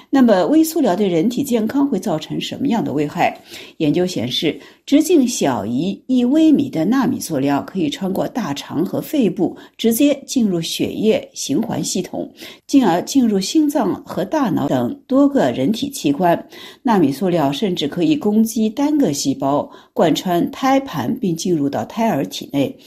[0.10, 3.39] 那么，微塑料对人体健康会造成什么样的危害？
[3.77, 12.29] 研究显示，直径小于一微米的纳米塑料可以穿过大肠和肺部，直接进入血液循环系统，
[12.65, 16.48] 进而进入心脏和大脑等多个人体器官。
[16.84, 22.77] 纳米塑料甚至可以攻击单个细胞，贯穿胎盘并进入到胎儿体内。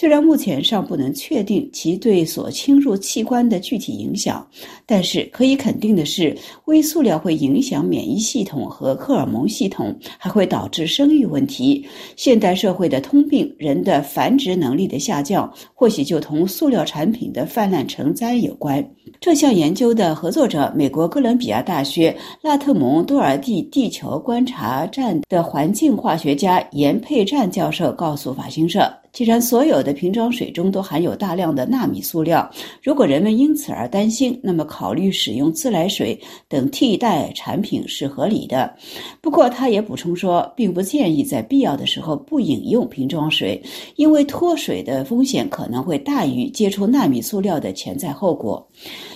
[0.00, 4.46] 虽然目前尚不能确定其对所侵入器官的具体影响，
[4.86, 11.84] 但是可以肯定的是，微塑料会影响免疫系统和荷尔蒙系统，还会导致生育问题。
[12.14, 18.88] 现代社会的通病，人的繁殖能力的下降，或许就同塑料产品的泛滥成灾有关。
[19.20, 28.88] 这项研究的合作者，美国哥伦比亚大学拉特蒙多尔蒂地球观察站的环境化学家严佩占教授告诉法新社。
[29.12, 32.48] 既然所有的瓶装水中都含有大量的纳米塑料，
[32.82, 38.72] 如果人们因此而担心，那么考虑使用自来水等替代产品是合理的。
[39.20, 43.60] 不过，他也补充说，并不建议在必要的时候不饮用瓶装水，
[43.96, 48.64] 因为脱水的风险可能会大于接触纳米塑料的潜在后果。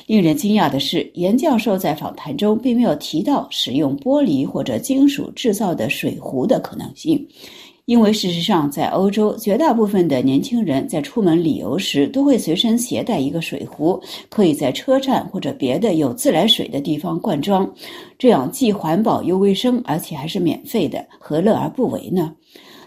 [0.07, 7.27] 令人惊讶的是，严教授在访谈中并没有提到使用玻璃或者金属制造的水壶的可能性。
[7.85, 17.69] 因为事实上，在欧洲，绝大部分的年轻人在出门旅游时都会随身携带一个水壶，可以在车站或者别的有自来水的地方灌装，
[18.17, 22.33] 这样既环保又卫生，而且还是免费的，何乐而不为呢？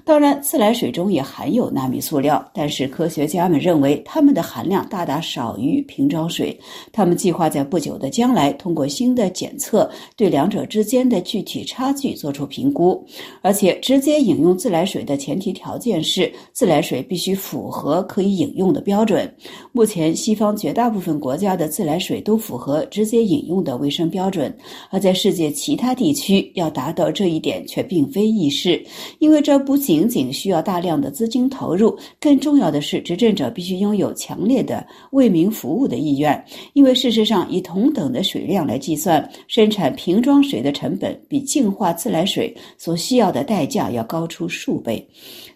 [0.06, 6.56] 当然，自来水中也含有纳米塑料，但是科学家们认为它们的含量大大少于瓶装水。
[6.94, 13.04] 他们计划在不久的将来通过新的检测，对两者之间的具体差距做出评估。
[13.42, 19.28] 而且，直接饮用自来水的前提条件是自来水必须符合可以饮用的标准。
[19.72, 24.56] 目前，西方绝大部分国家的自来水都符合直接饮用的卫生标准，
[24.92, 28.80] 而在世界其他地区，要达到这一点却并非易事，
[29.18, 36.44] 因为这不仅仅仅需要大量的资金投入，更重要的是，执政者必须拥有强烈的为民服务的意愿。
[36.74, 45.08] 因为事实上，以同等的水量来计算，生产瓶装水的成本比净化自来水所需要的代价要高出数倍。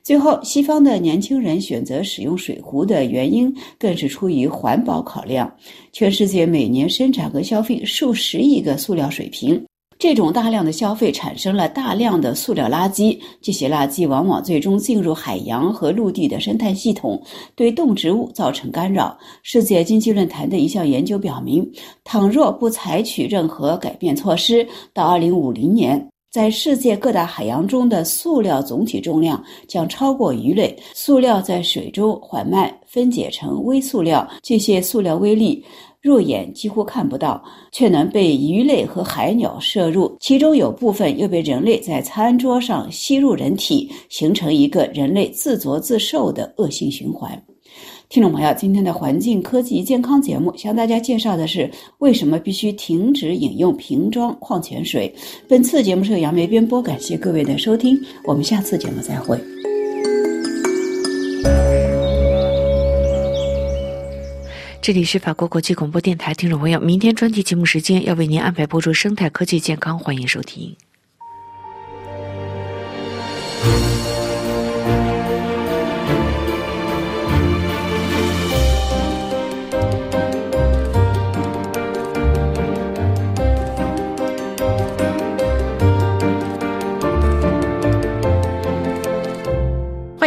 [0.02, 5.54] 最后，西方的年轻人选择使用水壶的原因，更是出于环保考量。
[5.92, 9.62] 全世界每年生产和消费数十亿个塑料水瓶。
[10.00, 17.22] 这种大量的消费产生了大量的塑料垃圾，这些垃圾往往最终进入海洋和陆地的生态系统，
[17.54, 19.18] 对动植物造成干扰。
[19.44, 21.70] 世界经济论坛的一项研究表明，
[22.06, 30.74] 倘若不采取任何改变措施，到2050年，在世界各大海洋中的塑料总体重量将超过鱼类。
[30.94, 35.62] 塑料在水中缓慢分解成微塑料，这些塑料微粒。
[36.02, 47.42] 肉眼几乎看不到，却能被鱼类和海鸟摄入，其中有部分又被人类在餐桌上吸入人体，形成一个人类自作自受的恶性循环。
[48.08, 51.70] 听众朋友，今天的环境、科技、健康节目向大家介绍的是
[52.00, 55.14] 为什么必须停止饮用瓶装矿泉水。
[55.48, 59.38] 本次节目是由杨梅编播，感谢各位的收听，我们下次节目再会。
[64.90, 70.76] 这里是法国国际广播电台，听众朋友，明天专题节目时间要为您安排播出生态科技健康，欢迎收听。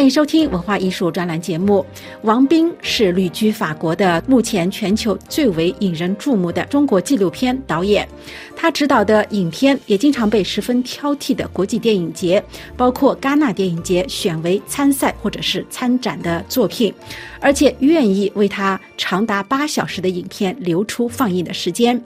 [0.02, 1.86] 欢迎收听文化艺术专栏节目。
[2.22, 8.08] 王斌是旅居法国的，目前全球最为引人注目的中国纪录片导演。
[8.56, 12.42] 他执导的影片也经常被十分挑剔的国际电影节，
[12.76, 16.92] 包括戛纳电影节选为参赛或者是参展的作品，
[17.40, 22.00] 而且愿意为他长达八小时的影片留出放映的时间。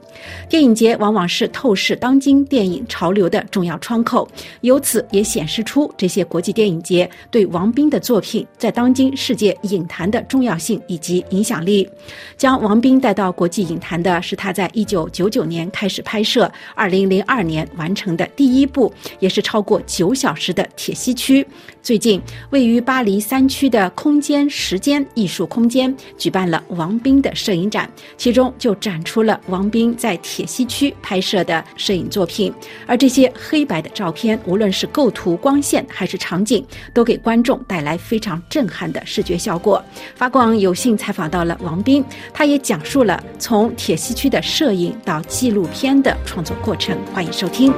[0.47, 4.27] 电影节往往是透视当今电影潮流的重要窗口，
[4.61, 11.89] 由此也显示出这些国际电影节对王的作品在当今世界影坛的重要性以及影响力，
[12.37, 21.43] 将王斌带到国际影坛的是他在一九九九年开始拍摄，二零零二年完成的第一部，也是超过九小时的《铁西区》。
[21.87, 32.53] 最近，位于巴黎三区的空间时间艺术空间举办了王斌的摄影展，其中就展出了王斌在铁西区拍摄的摄影作品。
[32.85, 36.61] 而这些黑白的照片，无论是构图、光线还是场景，
[36.93, 37.77] 都给观众带。
[37.87, 39.81] 来非常震撼的视觉效果。
[40.13, 46.97] 法广有幸采访到了王斌，他也讲述了从铁西区的摄影到纪录片的创作过程。
[47.13, 47.71] 欢迎收听。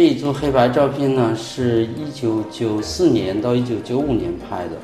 [0.00, 4.78] 这一组黑白照片呢，是一九九四年到一九九五年拍的。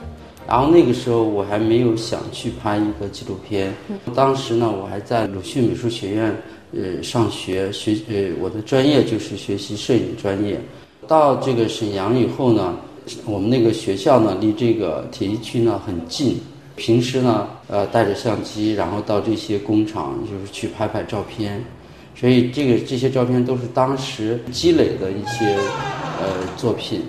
[0.46, 3.72] 然后那个时候我还没有想去拍一个纪录片，
[4.14, 6.36] 当时呢我还在鲁迅美术学院
[6.74, 10.60] 呃上学学呃我的专业就是学习摄影专业。
[11.08, 12.76] 到这个沈阳以后呢，
[13.24, 16.38] 我们那个学校呢离这个铁西区呢很近，
[16.76, 21.64] 平时呢呃带着相机，然后到这些工厂就是去拍拍照片，
[22.18, 25.54] 所以这个这些照片都是当时积累的一些
[26.20, 27.02] 呃作品。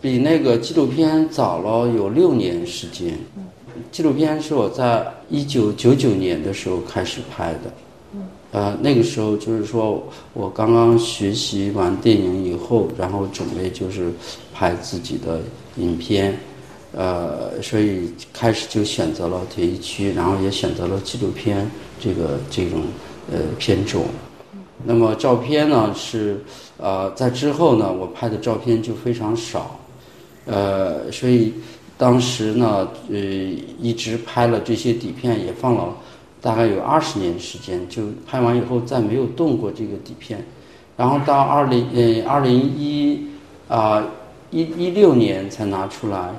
[0.00, 3.16] 比那个纪录片早了有六年时间。
[3.90, 7.72] 纪录片是我在一九九九年的时候开始拍的。
[8.52, 14.12] 呃，那个时候就是说我刚刚学习完电影以后，然后准备就是
[14.52, 15.40] 拍自己的
[15.76, 16.38] 影片。
[16.92, 21.66] 呃，所以开始就选择了铁一区，然后也选择了纪录片
[21.98, 22.82] 这个这种
[23.30, 24.04] 呃片种。
[24.84, 26.42] 那么照片呢是
[26.78, 29.78] 呃在之后呢，我拍的照片就非常少。
[30.44, 31.52] 呃，所以
[31.96, 33.16] 当时呢，呃，
[33.80, 35.94] 一直拍了这些底片，也放了
[36.40, 40.44] 大概有二十年时间，就拍完以后再没有动过这个底片。
[40.96, 43.24] 然后到二零呃二零一
[43.68, 44.02] 啊
[44.50, 46.30] 一一六年才拿出来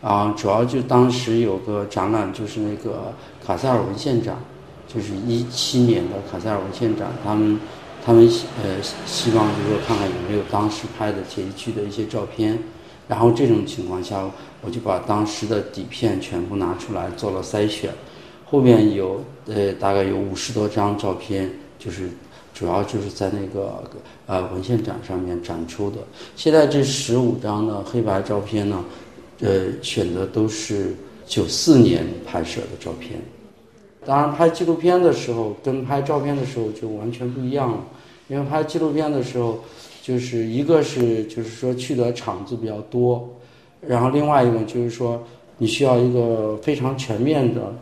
[0.00, 3.12] 啊，主要就当时有个展览，就是那个
[3.44, 4.34] 卡塞尔文献展，
[4.88, 7.60] 就是一七年的卡塞尔文献展，他们
[8.04, 8.28] 他们
[8.62, 12.58] 呃希望就是说看看有没有当时拍的铁西区的一些照片。
[13.08, 14.24] 然后这种情况下，
[14.60, 17.90] 我就把当时的底片全部拿出来做了筛选，
[18.44, 22.08] 后面有呃大概有五十多张照片，就是
[22.54, 23.82] 主要就是在那个
[24.26, 25.96] 呃文献展上面展出的。
[26.36, 28.84] 现在这十五张呢黑白照片呢，
[29.40, 30.94] 呃选的都是
[31.26, 33.20] 九四年拍摄的照片。
[34.04, 37.78] 当然拍纪录片的时候跟拍照片的时候就完全不一样了，
[38.28, 39.58] 因为拍纪录片的时候。
[40.02, 43.28] 就是一个是，就是说去的场子比较多，
[43.86, 45.22] 然后另外一个就是说，
[45.58, 47.72] 你需要一个非常全面的，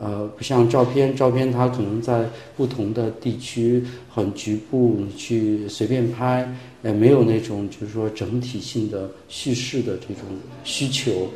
[0.00, 2.24] 呃，不像照片，照片它可能在
[2.56, 6.50] 不同的地区很局部，你去随便拍，
[6.82, 10.24] 也没有那种就是说整体性的叙事的这种
[10.64, 11.28] 需求。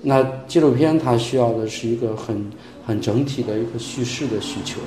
[0.00, 2.44] 那纪录片它需要的是一个很
[2.86, 4.78] 很整体的一个叙事的需求，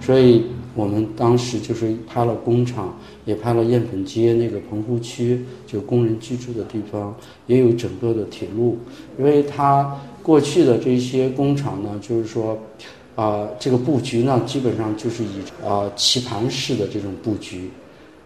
[0.00, 0.42] 所以。
[0.74, 2.96] 我们当时就是拍了工厂，
[3.26, 7.14] 也拍了燕粉街那个棚户区，就工人居住的地方，
[7.46, 8.78] 也有整个的铁路。
[9.18, 12.58] 因为它过去的这些工厂呢，就是说，
[13.16, 17.68] 啊，这个布局呢，基本上就是以啊棋盘式的这种布局，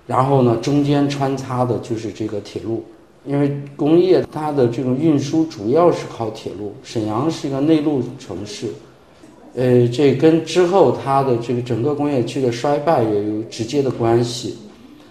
[0.07, 2.85] 然后呢，中间穿插的就是这个铁路。
[3.25, 8.69] 因为工业它的这种运输主要是靠铁路，沈阳是一个内陆城市。
[9.57, 14.55] 呃，这跟之后它的这个整个工业区的衰败也有直接的关系，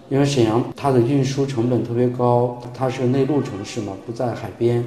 [0.08, 4.86] 因为沈阳它的运输成本特别高，它是内陆城市嘛，不在海边，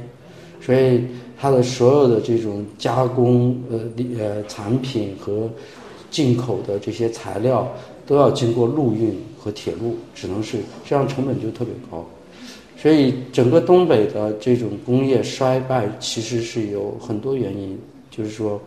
[0.61, 1.03] 所以
[1.37, 3.81] 它的所有的这种加工呃
[4.17, 5.51] 呃产品和
[6.09, 7.67] 进口的这些材料
[8.07, 12.07] 都要经过陆运和铁路，只能是这样，成本就特别高，
[12.81, 17.77] 所以整个东北的这种工业衰败其实是有很多原因，
[18.09, 18.63] 就是说。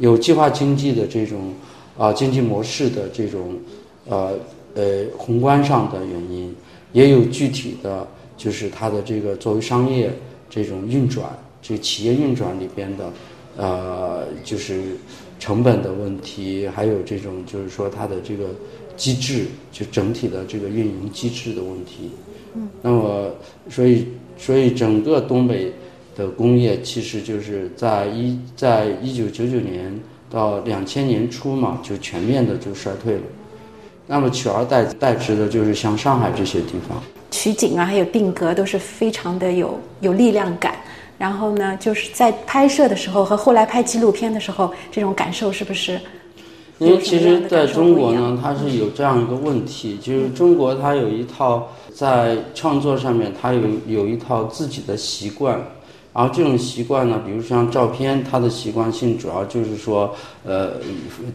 [0.00, 1.54] 有计划经济的这种
[1.96, 3.54] 啊经济模式的这种
[4.08, 4.32] 呃
[4.74, 6.52] 呃宏观上的原因，
[6.92, 10.10] 也有具体的，就是它的这个作为商业
[10.48, 11.26] 这种运转，
[11.62, 13.12] 这企业运转里边的
[13.56, 14.96] 呃就是
[15.38, 18.46] 成本的问题，还有这种就是说它的这个
[18.96, 22.10] 机制，就整体的这个运营机制的问题。
[22.54, 22.68] 嗯。
[22.82, 23.30] 那么，
[23.68, 25.72] 所以所以整个东北。
[26.20, 29.98] 的工业其实就是在一在一九九九年
[30.28, 33.22] 到两千年初嘛，就全面的就衰退了。
[34.06, 40.74] 那么取而代代之的就是像上海这些地方，取景啊，还有定格都是非常的有有力量感。
[41.16, 45.98] 然后呢，就是在拍摄的时候和后来拍纪录片的时候，这种感受是不是？
[46.78, 55.58] 因为其实在中国呢，它是有这样一个问题，就是中国它有一套在创作上面，它有有一套自己的习惯。
[56.12, 60.12] 然后这种习惯呢，比如像照片，它的习惯性主要就是说，
[60.44, 60.72] 呃，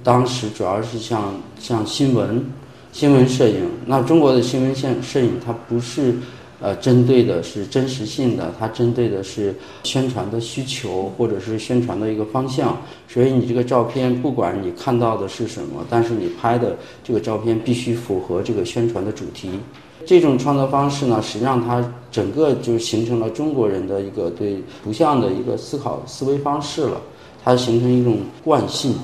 [0.04, 2.46] 当时主要是像像新闻，
[2.92, 3.70] 新闻摄影。
[3.86, 6.14] 那中国的新闻线摄影，它不是
[6.60, 12.78] 呃针对的是真实性的，它针对的是宣传的需求或者是宣传的一个方向。
[13.08, 19.52] 所以你这个照片，不管你看到的是什么，但是你拍的这个照片必须符合这个宣传的主题。
[20.06, 27.00] 这种创作方式呢，实际上它整个就形成了中国人的一个对图像的一个思考思维方式了，
[27.44, 28.96] 它形成一种惯性。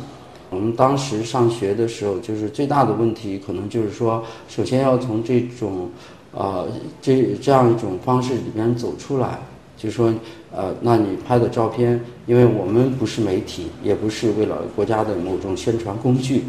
[0.50, 5.90] 我们当时上学的时候，就是最大的问题，可能就是说，首先要从这种，
[6.34, 6.68] 呃，
[7.02, 9.40] 这这样一种方式里边走出来，
[9.78, 10.14] 就是说，
[10.52, 16.44] 呃，那你拍的照片，因为我们不是媒体，也不是为了国家的某种宣传工具，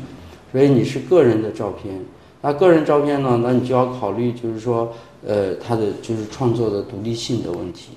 [0.51, 1.95] 所以你是个人的照片。
[2.45, 3.41] 那个人照片呢？
[3.43, 4.93] 那你就要考虑，就是说，
[5.25, 7.91] 呃，他的就是创作的独立性的问题。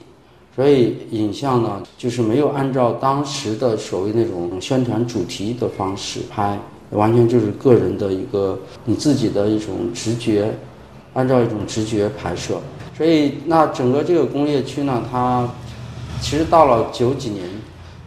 [0.56, 6.58] 所以影像呢，就是没有按照当时的所谓那种宣传主题的方式拍，
[6.92, 10.54] 完全就是个人的一个你自己的一种直觉，
[11.16, 12.62] 按照一种直觉拍摄。
[12.96, 15.50] 所以那整个这个工业区呢，它
[16.22, 17.44] 其实到了九几年。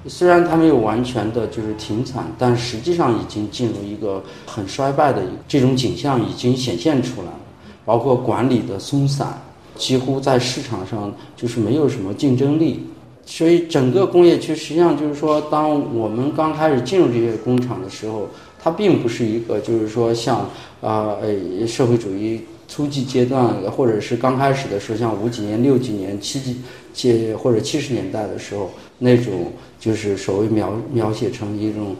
[0.09, 7.40] 虽然它没有完全的就是停产，但实际上已经进入一个很衰败的这种景象已经显现出来了，
[7.84, 9.40] 包括管理的松散，
[9.76, 12.86] 几乎在市场上就是没有什么竞争力。
[13.26, 18.26] 所以整个工业区实际上就是说，当我们刚开始进入这些工厂的时候，
[18.59, 20.38] 它并不是一个就是说像
[20.80, 26.56] 啊呃社会主义初级阶段，或者是刚开始的时候，像五几年、六几年、七几
[26.94, 29.52] 届或者七十年代的时候那种。
[29.79, 31.95] 就是所谓描描写成一种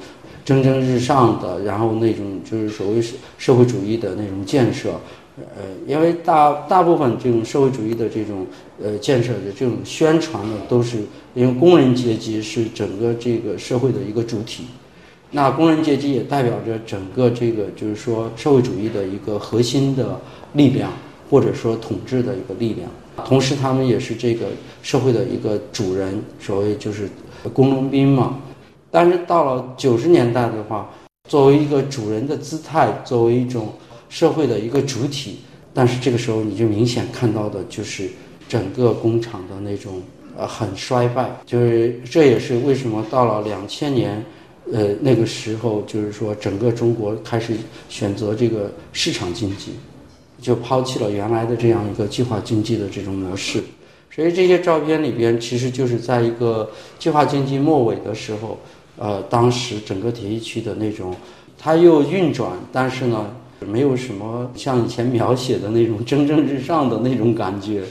[0.45, 3.03] 蒸蒸日上的，然后那种就是所谓
[3.37, 4.99] 社会主义的那种建设，
[5.37, 8.47] 呃，因为大大部分这种社会主义的这种
[8.83, 10.99] 呃建设的这种宣传呢，都是
[11.35, 14.65] 因为工人阶级是整个这个社会的一个主体，
[15.31, 20.19] 那工人阶级也代表着整个这个就是说社会主义的一个核心的
[20.55, 20.91] 力量，
[21.31, 22.91] 或者说统治的一个力量，
[23.27, 24.47] 同时他们也是这个
[24.83, 27.09] 社会的一个主人，所谓就是。
[27.53, 28.39] 工农兵嘛，
[28.91, 30.89] 但是到了九十年代的话，
[31.29, 33.73] 作为一个主人的姿态，作为一种
[34.09, 35.41] 社会的一个主体，
[35.75, 38.09] 但是这个时候你就明显看到的就是
[38.49, 40.03] 整个工厂的那种
[40.37, 44.25] 呃很衰败，就是这也是为什么到了两千年，
[44.73, 47.55] 呃那个时候就是说整个中国开始
[47.89, 49.73] 选择这个市场经济，
[50.41, 53.63] 就抛弃了原来的这样一个计划经济的这种模式。
[54.19, 58.59] 所以这些照片里边，其实就是在一个计划经济末尾的时候，
[58.99, 61.15] 呃，当时整个铁西区的那种，
[61.57, 63.27] 它又运转，但是呢，
[63.61, 67.85] 没有什么像以前描写的那种蒸蒸日上的那种感觉。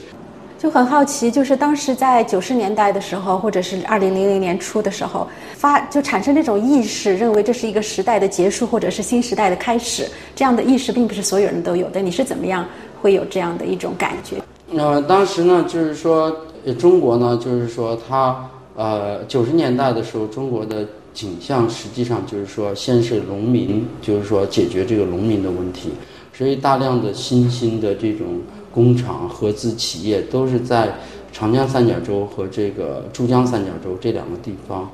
[0.58, 10.06] 就很好奇，就是当时在九十年代的时候，或者是二零零零年初的时候，发就产生这种意识，认为这是一个时代的结束，或者是新时代的开始。
[10.36, 12.02] 这样的意识并不是所有人都有的。
[12.02, 12.68] 你是怎么样
[13.00, 14.36] 会有这样的一种感觉？
[14.76, 16.30] 呃，当时呢，就是说，
[16.78, 25.88] 中国呢，就是说，它呃，九十年代的时候，中国的景象实际上就是说，先是农民，就是说解决这个农民的问题，
[26.34, 30.94] 所以大量的新兴的这种工厂、合资企业都是在
[31.32, 34.90] 长江三角洲和这个珠江三角洲这两个地方，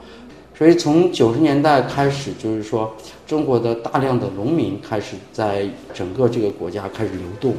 [0.57, 2.95] 所以从九十年代开始，就是说，
[3.27, 7.55] 中国的大量的农民开始在整个这个国家开始流动。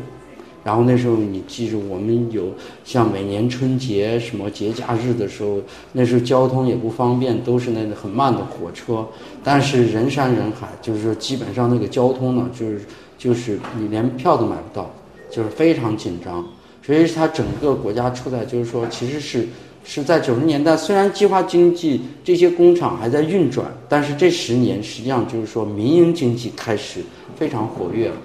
[0.66, 2.52] 然后那时候你记住，我们有
[2.84, 5.62] 像每年春节什么节假日的时候，
[5.92, 9.06] 那时候交通也不方便，都是那个很慢的火车，
[9.44, 12.82] 但是人山人海，就是说基本上那个交通呢，就是
[13.16, 14.90] 就是你连票都买不到，
[15.30, 16.44] 就是非常紧张。
[16.82, 19.48] 所以它整个国家处在就是说，其实是
[19.84, 27.02] 是在九十年代，虽然计划经济这些工厂还在运转，但是这十年实际上就是说民营经济开始
[27.36, 28.16] 非常活跃了。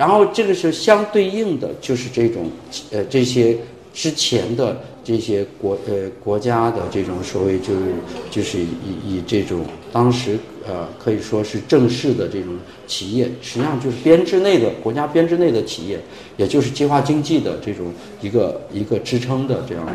[0.00, 2.50] 然后这个是相对应的，就是这种，
[2.90, 3.54] 呃，这些
[3.92, 7.80] 之前的这些国呃国家的这种所谓就是
[8.30, 8.66] 就是以
[9.06, 9.60] 以这种
[9.92, 16.00] 当时呃可以说是正式的这种企业，实际上就是编制内的国家编制内的企业，
[16.38, 17.92] 也就是计划经济的这种
[18.22, 19.92] 一个一个支撑的这样的。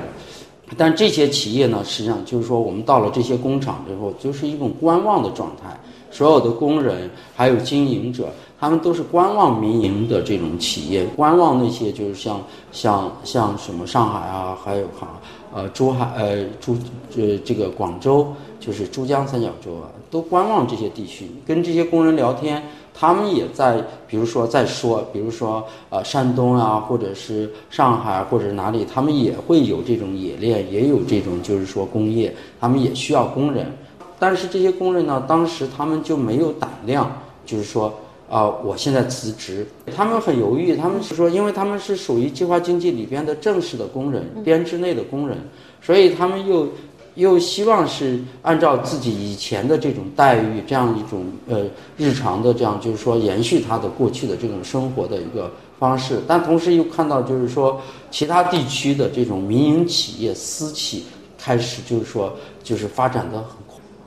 [0.77, 5.75] 但这些企业呢，实际上就是说我们到了这些工厂之后，就是一种观望的状态，
[6.11, 8.29] 所有的工人还有经营者。
[8.57, 12.41] 他们都是观望民营的这种企业，观望那些就是像
[12.71, 15.19] 像像什么上海啊，还有哈
[15.53, 16.75] 呃珠海呃珠
[17.17, 18.27] 呃这个广州，
[18.59, 21.29] 就是珠江三角洲啊，都观望这些地区。
[21.45, 33.71] 跟这些工人聊天，他们也在，比如说在说，比如说呃山东啊，或者是上海或者哪里，他们也会有这种冶炼，也有这种就是说工业，他们也需要工人。
[34.17, 37.11] 但是这些工人呢，当时他们就没有胆量，
[37.45, 37.93] 就是说。
[38.29, 39.65] 啊，我现在辞职，
[39.95, 45.37] 他们很犹豫，他们是说，因为他们是属于计划经济里边的正式的工人，编制内的工人，
[45.81, 46.67] 所以他们又
[47.15, 51.65] 又希望是按照自己以前的这种待遇，这样一种呃
[51.97, 61.05] 日常的这样，就是说延续他的过去的这种生活的一个方式，但同时又看到就是说其他地区的这种民营企业私企
[61.37, 63.64] 开始就是说就是发展的很快，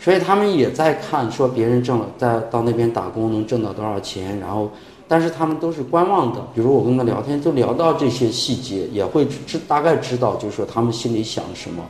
[0.08, 4.70] 所以他们也在看说别人挣了在到那边打工能挣到多少钱，然后
[5.06, 6.40] 但是他们都是观望的。
[6.54, 11.82] 比如我跟他聊天就聊到这些细节，也会知大概知道就是说他们心里想什么。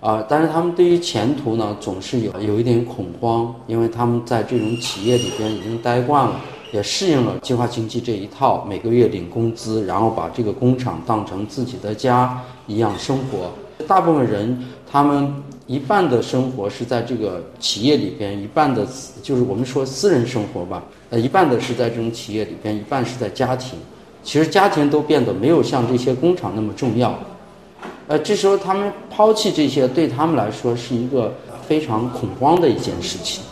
[0.00, 6.40] 啊，但是他们对于前途呢，总是有有一点恐慌，因为他们在这种企业里边已经待惯了，
[6.72, 13.50] 也适应了计划经济这一套，每个月领工资，然后把这个工厂当成自己的家一样生活。
[13.86, 14.58] 大部分人，
[14.90, 15.34] 他们
[15.68, 18.86] 一半的生活是在这个企业里边，一半的，
[19.22, 23.78] 就是我们说私人生活吧，呃，一半的是在这种企业里边，一半是在家庭。
[24.22, 27.14] 其实家庭都变得没有像这些工厂那么重要。
[28.06, 31.34] 呃，这时候他们抛弃这些，对他们来说是一个
[31.66, 33.44] 非常恐慌的一件事情。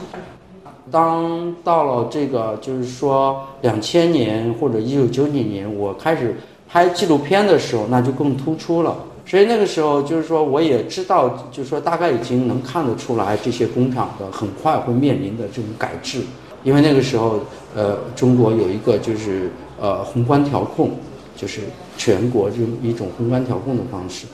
[0.91, 6.35] 当到了这个，就是说两千年或者一九九几年，我开始
[6.67, 8.97] 拍纪录片的时候，那就更突出了。
[9.27, 16.21] 所以那个时候，就是说我也知道，就是说大概已经能看得出来，这些工厂的很快会面临的这种改制，
[16.63, 17.41] 因为那个时候，
[17.75, 19.51] 呃，中国有一个就是
[19.81, 20.93] 呃宏观调控，
[21.37, 21.63] 就是
[21.99, 24.27] 全国这一种宏观调控的方式。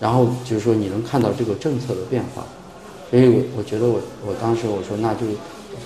[0.00, 2.42] 然后就是说，你能看到这个政策的变化，
[3.10, 5.20] 所以我我觉得我我当时我说那就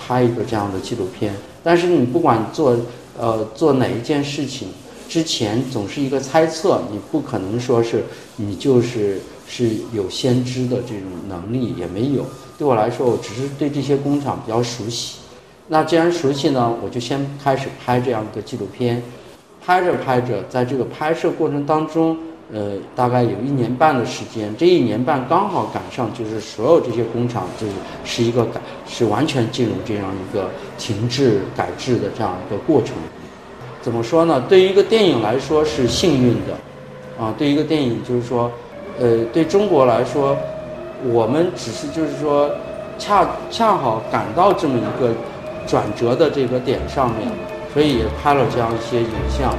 [0.00, 1.34] 拍一个这样的纪录片。
[1.62, 2.76] 但是你不管做
[3.18, 4.68] 呃做哪一件事情
[5.14, 8.02] 之前，总是一个猜测，你不可能说是
[8.34, 12.26] 你就是是有先知的这种能力也没有。
[12.58, 15.18] 对我来说，我只是对这些工厂比较熟悉。
[15.68, 19.00] 那既然熟悉呢，我就先开始拍这样一个纪录片。
[19.64, 22.18] 拍着拍着，在这个拍摄过程当中。
[22.52, 27.72] 呃，大概有一年半的时间，这一年半刚好赶上，就是所有这些工厂就是
[28.04, 32.94] 是一个改，是完全进入这样一个停滞改制的这样一个过程。
[33.84, 34.42] 怎么说呢？
[34.48, 38.50] 对于一个电影来说是幸运的，啊，对于一个电影就是说，
[38.98, 40.34] 呃，对中国来说，
[41.12, 42.50] 我们只是就是说，
[42.98, 45.10] 恰恰好赶到这么一个
[45.66, 47.28] 转折的这个点上面，
[47.74, 49.54] 所以也拍了这样一些影像。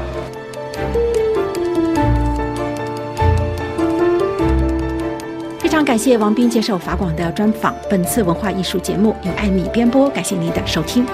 [5.60, 7.76] 非常感谢王斌接受法广的专访。
[7.88, 11.06] 本次文化艺术节目由艾米编播，感谢您的收听。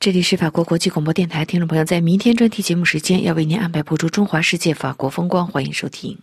[0.00, 6.16] 这里是法国国际广播电台，听众朋友，在明天专题节目时间要为您安排播出《中华世界法国风光》，欢迎收听。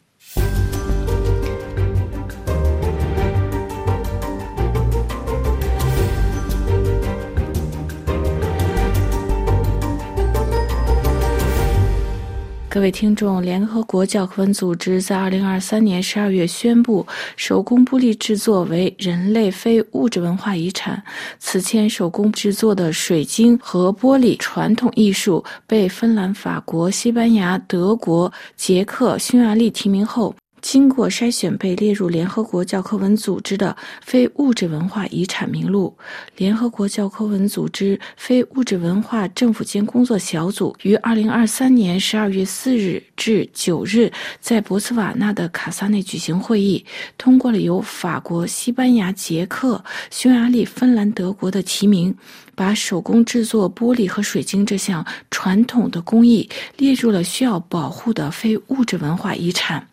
[12.76, 17.08] 各位听众，联合国教科文组织在二零二三年十二月宣布，
[17.38, 21.02] 手工玻璃制作为人类非物质文化遗产。
[21.40, 30.36] 此前，手工制作的水晶和玻璃传统艺术被芬兰、法国、西班牙、德国、捷克、匈牙利提名后。
[30.66, 35.96] 经过筛选，被列入联合国教科文组织的非物质文化遗产名录。
[36.38, 44.12] 联合国教科文组织非物质文化政府间工作小组于二零二三年十二月四日至九日
[44.42, 46.84] 在博茨瓦纳的卡萨内举行会议，
[47.16, 52.12] 通过了由法国、西班牙、捷克、匈牙利、芬兰、德国的提名，
[52.56, 59.88] 把手工制作玻璃和水晶这项传统的工艺列入了需要保护的非物质文化遗产。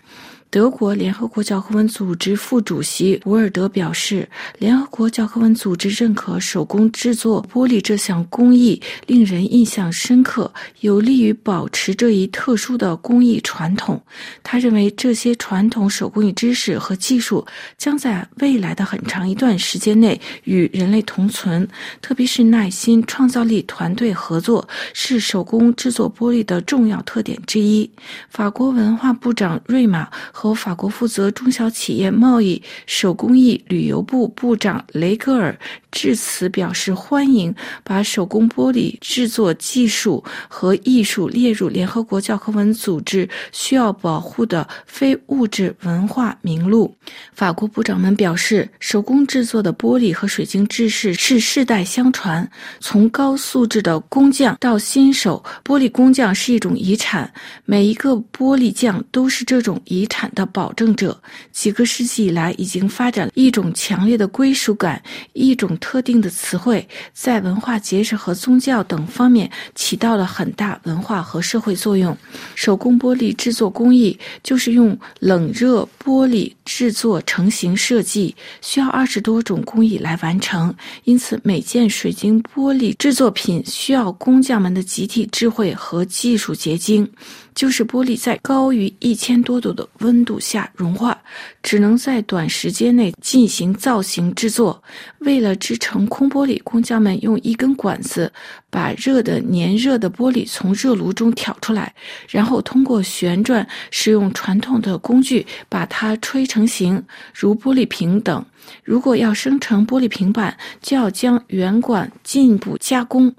[0.52, 4.28] 德国联合国教科文组织副主席伍尔德表示，
[4.58, 13.98] 联合国教科文组织认可手工制作玻璃这项工艺，令人印象深刻，有利于保持这一特殊的工艺传统。
[14.42, 17.46] 他认为，这些传统手工艺知识和技术
[17.78, 21.66] 将在未来的很长一段时间内与人类同存，
[22.02, 27.90] 特别是耐心、创造力、团队合作是手工制作玻璃的重要特点之一。
[28.28, 30.06] 法国文化部长瑞玛。
[30.42, 35.56] 和法国负责中小企业贸易、手工艺、旅游部部长雷格尔
[35.92, 46.92] 致辞表示欢迎，把手工玻璃制作技术和艺术列入联合国教科文组织需要保护的非物质文化名录。
[47.32, 57.32] 法国部长们表示，手工制作的玻璃和水晶知识是世代相传，从高素质的工匠到新手，玻璃工匠是一种遗产，
[57.64, 60.31] 每一个玻璃匠都是这种遗产。
[60.34, 61.20] 的保证者。
[61.50, 65.02] 几个世纪以来，已经发展了一种强烈的归属感，
[65.32, 72.16] 一种特定的词汇，在文化节日和宗教等方面起到了很大文化和社会作用。
[72.54, 80.74] 手工玻璃制作工艺就是用冷热玻璃制作成型设计，需要二十多种工艺来完成，
[81.04, 87.08] 因此每件水晶玻璃制作品需要工匠们的集体智慧和技术结晶。
[87.54, 91.16] 就是玻璃在高于一千多度的温度下融化，
[91.62, 94.82] 只能在短时间内进行造型制作。
[95.20, 98.32] 为了制成空玻璃，工匠们用一根管子
[98.70, 101.94] 把热的粘热的玻璃从热炉中挑出来，
[102.28, 107.02] 然后通过旋转，使用传统的工具把它吹成形，
[107.34, 108.44] 如玻璃瓶等。
[108.84, 113.32] 如果要生成玻璃平板，就要将圆管进一步加工。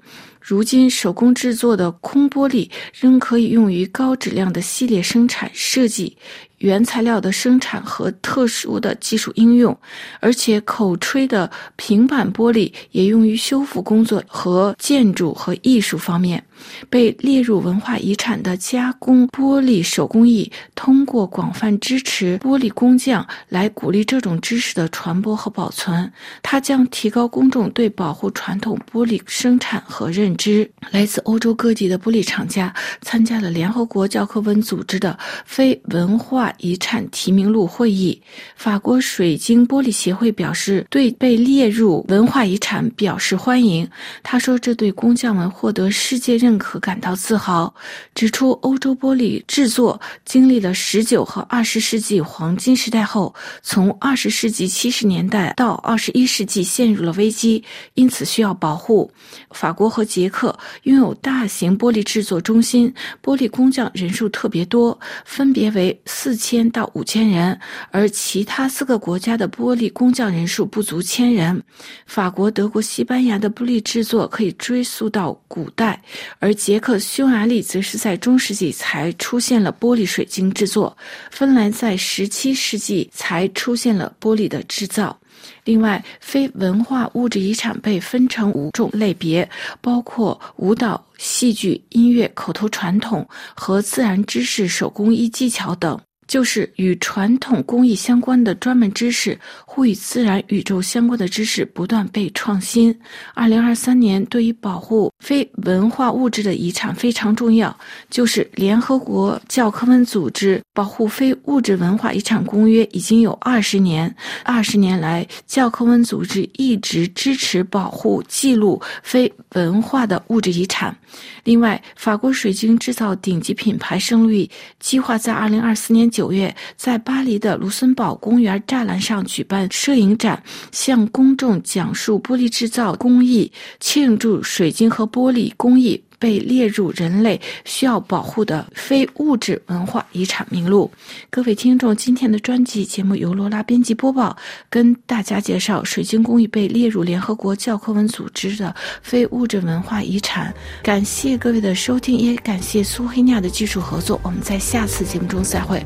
[0.46, 6.14] 如今，手工制作的空玻璃仍可以用于高质量的系列生产设计。
[6.58, 9.76] 原材料的生产和特殊的技术应用，
[10.20, 16.42] 而且口吹的平板玻璃也用于修复工作和建筑和艺术方面。
[16.88, 26.10] 被列入文化遗产的加工玻璃手工艺，通过广泛支持玻璃工匠来鼓励这种知识的传播和保存。
[26.42, 30.70] 它将提高公众对保护传统玻璃生产和认知。
[30.90, 36.52] 来自欧洲各地的玻璃厂家参加了联合国教科文组织的非文化。
[36.58, 38.18] 遗产提名录会议，
[38.56, 43.86] 法国水晶玻璃协会表示对被列入文化遗产表示欢迎。
[44.22, 47.74] 他说：“这对工匠们获得世界认可感到自豪。”
[48.14, 57.64] 指出欧洲玻璃制作经历了十九和二十世纪黄金时代后，从二十世纪七十年代到二十一世纪陷入了危机，
[57.94, 59.10] 因此需要保护。
[59.50, 66.34] 法国和捷克拥有大型玻璃制作中心，玻璃工匠人数特别多，分别为四。
[66.44, 67.58] 千到五千人，
[67.90, 71.62] 而其他四个国家的玻璃工匠人数不足千人。
[72.04, 76.02] 法国、德国、西班牙的玻璃制作可以追溯到古代，
[76.38, 80.96] 而捷克、匈牙利则是在中世纪才出现了玻璃水晶制作。
[81.30, 85.18] 芬兰在十七世纪才出现了玻璃的制造。
[85.64, 89.48] 另外，非文化物质遗产被分成五种类别，
[89.80, 96.00] 包括舞蹈、戏剧、音乐、口头传统和自然知识、手工艺技巧等。
[96.26, 102.96] 就是与传统工艺相关的专门知识或与自然宇宙相关的知识不断被创新。
[103.34, 107.76] 二零二三年对于保护非文化物质的遗产非常重要，
[108.10, 114.14] 就是联合国教科文组织保护非物质文化遗产公约已经有二十年。
[114.44, 120.96] 二十年来，教科文组织一直支持保护记录非文化的物质遗产。
[121.44, 124.48] 另外，法国水晶制造顶级品牌圣路易
[124.78, 130.42] 计划在二零二四年九月在巴黎的卢森堡公园栅栏上举办摄影展，
[130.72, 133.50] 向公众讲述玻璃制造工艺，
[133.80, 136.02] 庆祝水晶和玻璃工艺。
[136.24, 140.90] 被列入人类需要保护的非物质文化遗产名录。
[141.28, 144.34] 各位听众，今天的专辑节目由罗拉编辑播报，
[144.70, 150.50] 跟大家介绍水晶工艺被列入联合国教科文组织的非物质文化遗产。
[150.82, 154.18] 感谢各位的收听，也感谢苏黑亚的技术合作。
[154.22, 155.84] 我们在下次节目中再会。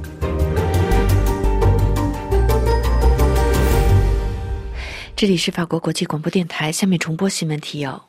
[5.17, 8.07] 这里是法国国际广播电台，下面重播新闻提要。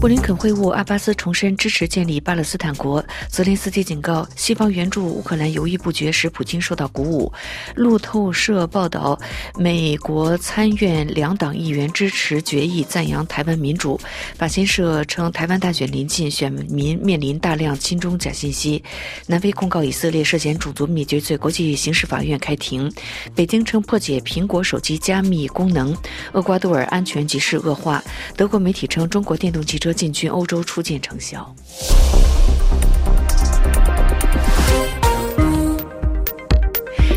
[0.00, 3.04] 布林肯会晤阿巴斯，重申支持建立巴勒斯坦国。
[3.28, 7.32] 泽连斯基警告，西方援助乌克兰犹豫不决，使普京受到鼓舞。
[7.74, 9.18] 路透社报道，
[9.56, 14.00] 美国参院两党议员支持决议，赞扬台湾民主。
[14.36, 18.80] 法新社称，台湾大选临近，选民面临大量亲中假信息。
[19.26, 22.88] 南非控告以色列涉嫌种族灭绝罪，国际刑事法院开庭。
[23.34, 25.92] 北京称破解苹果手机加密功能。
[26.34, 28.00] 厄瓜多尔安全局势恶化。
[28.36, 29.87] 德国媒体称，中国电动汽车。
[29.92, 31.54] 进军欧洲初见成效。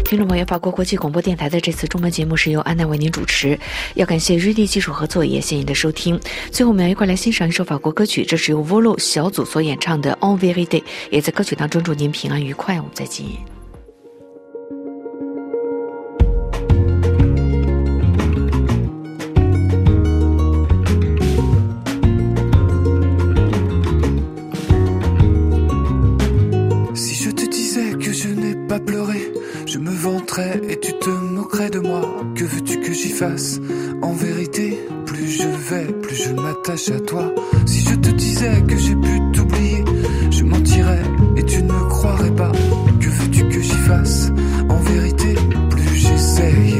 [0.04, 3.58] 听众朋友，法国国际广播电台的这次中文节目是由安娜为您主持，
[3.96, 6.20] 要感谢瑞丽技术合作，也谢谢您的收听。
[6.52, 12.76] 最后，我们要一块来欣赏一首法国歌曲，这是由 Volo 小组所演唱的《On Very Day》，也在歌曲当中祝您平安愉快。
[12.76, 13.61] 我们再见。
[34.02, 37.32] En vérité, plus je vais, plus je m'attache à toi.
[37.68, 39.86] Si je te disais que j'ai pu t'oublier,
[40.32, 41.04] je mentirais
[41.38, 42.52] et tu ne croirais pas.
[43.00, 44.32] Que veux-tu que j'y fasse?
[44.68, 45.36] En vérité,
[45.70, 46.74] plus j'essaye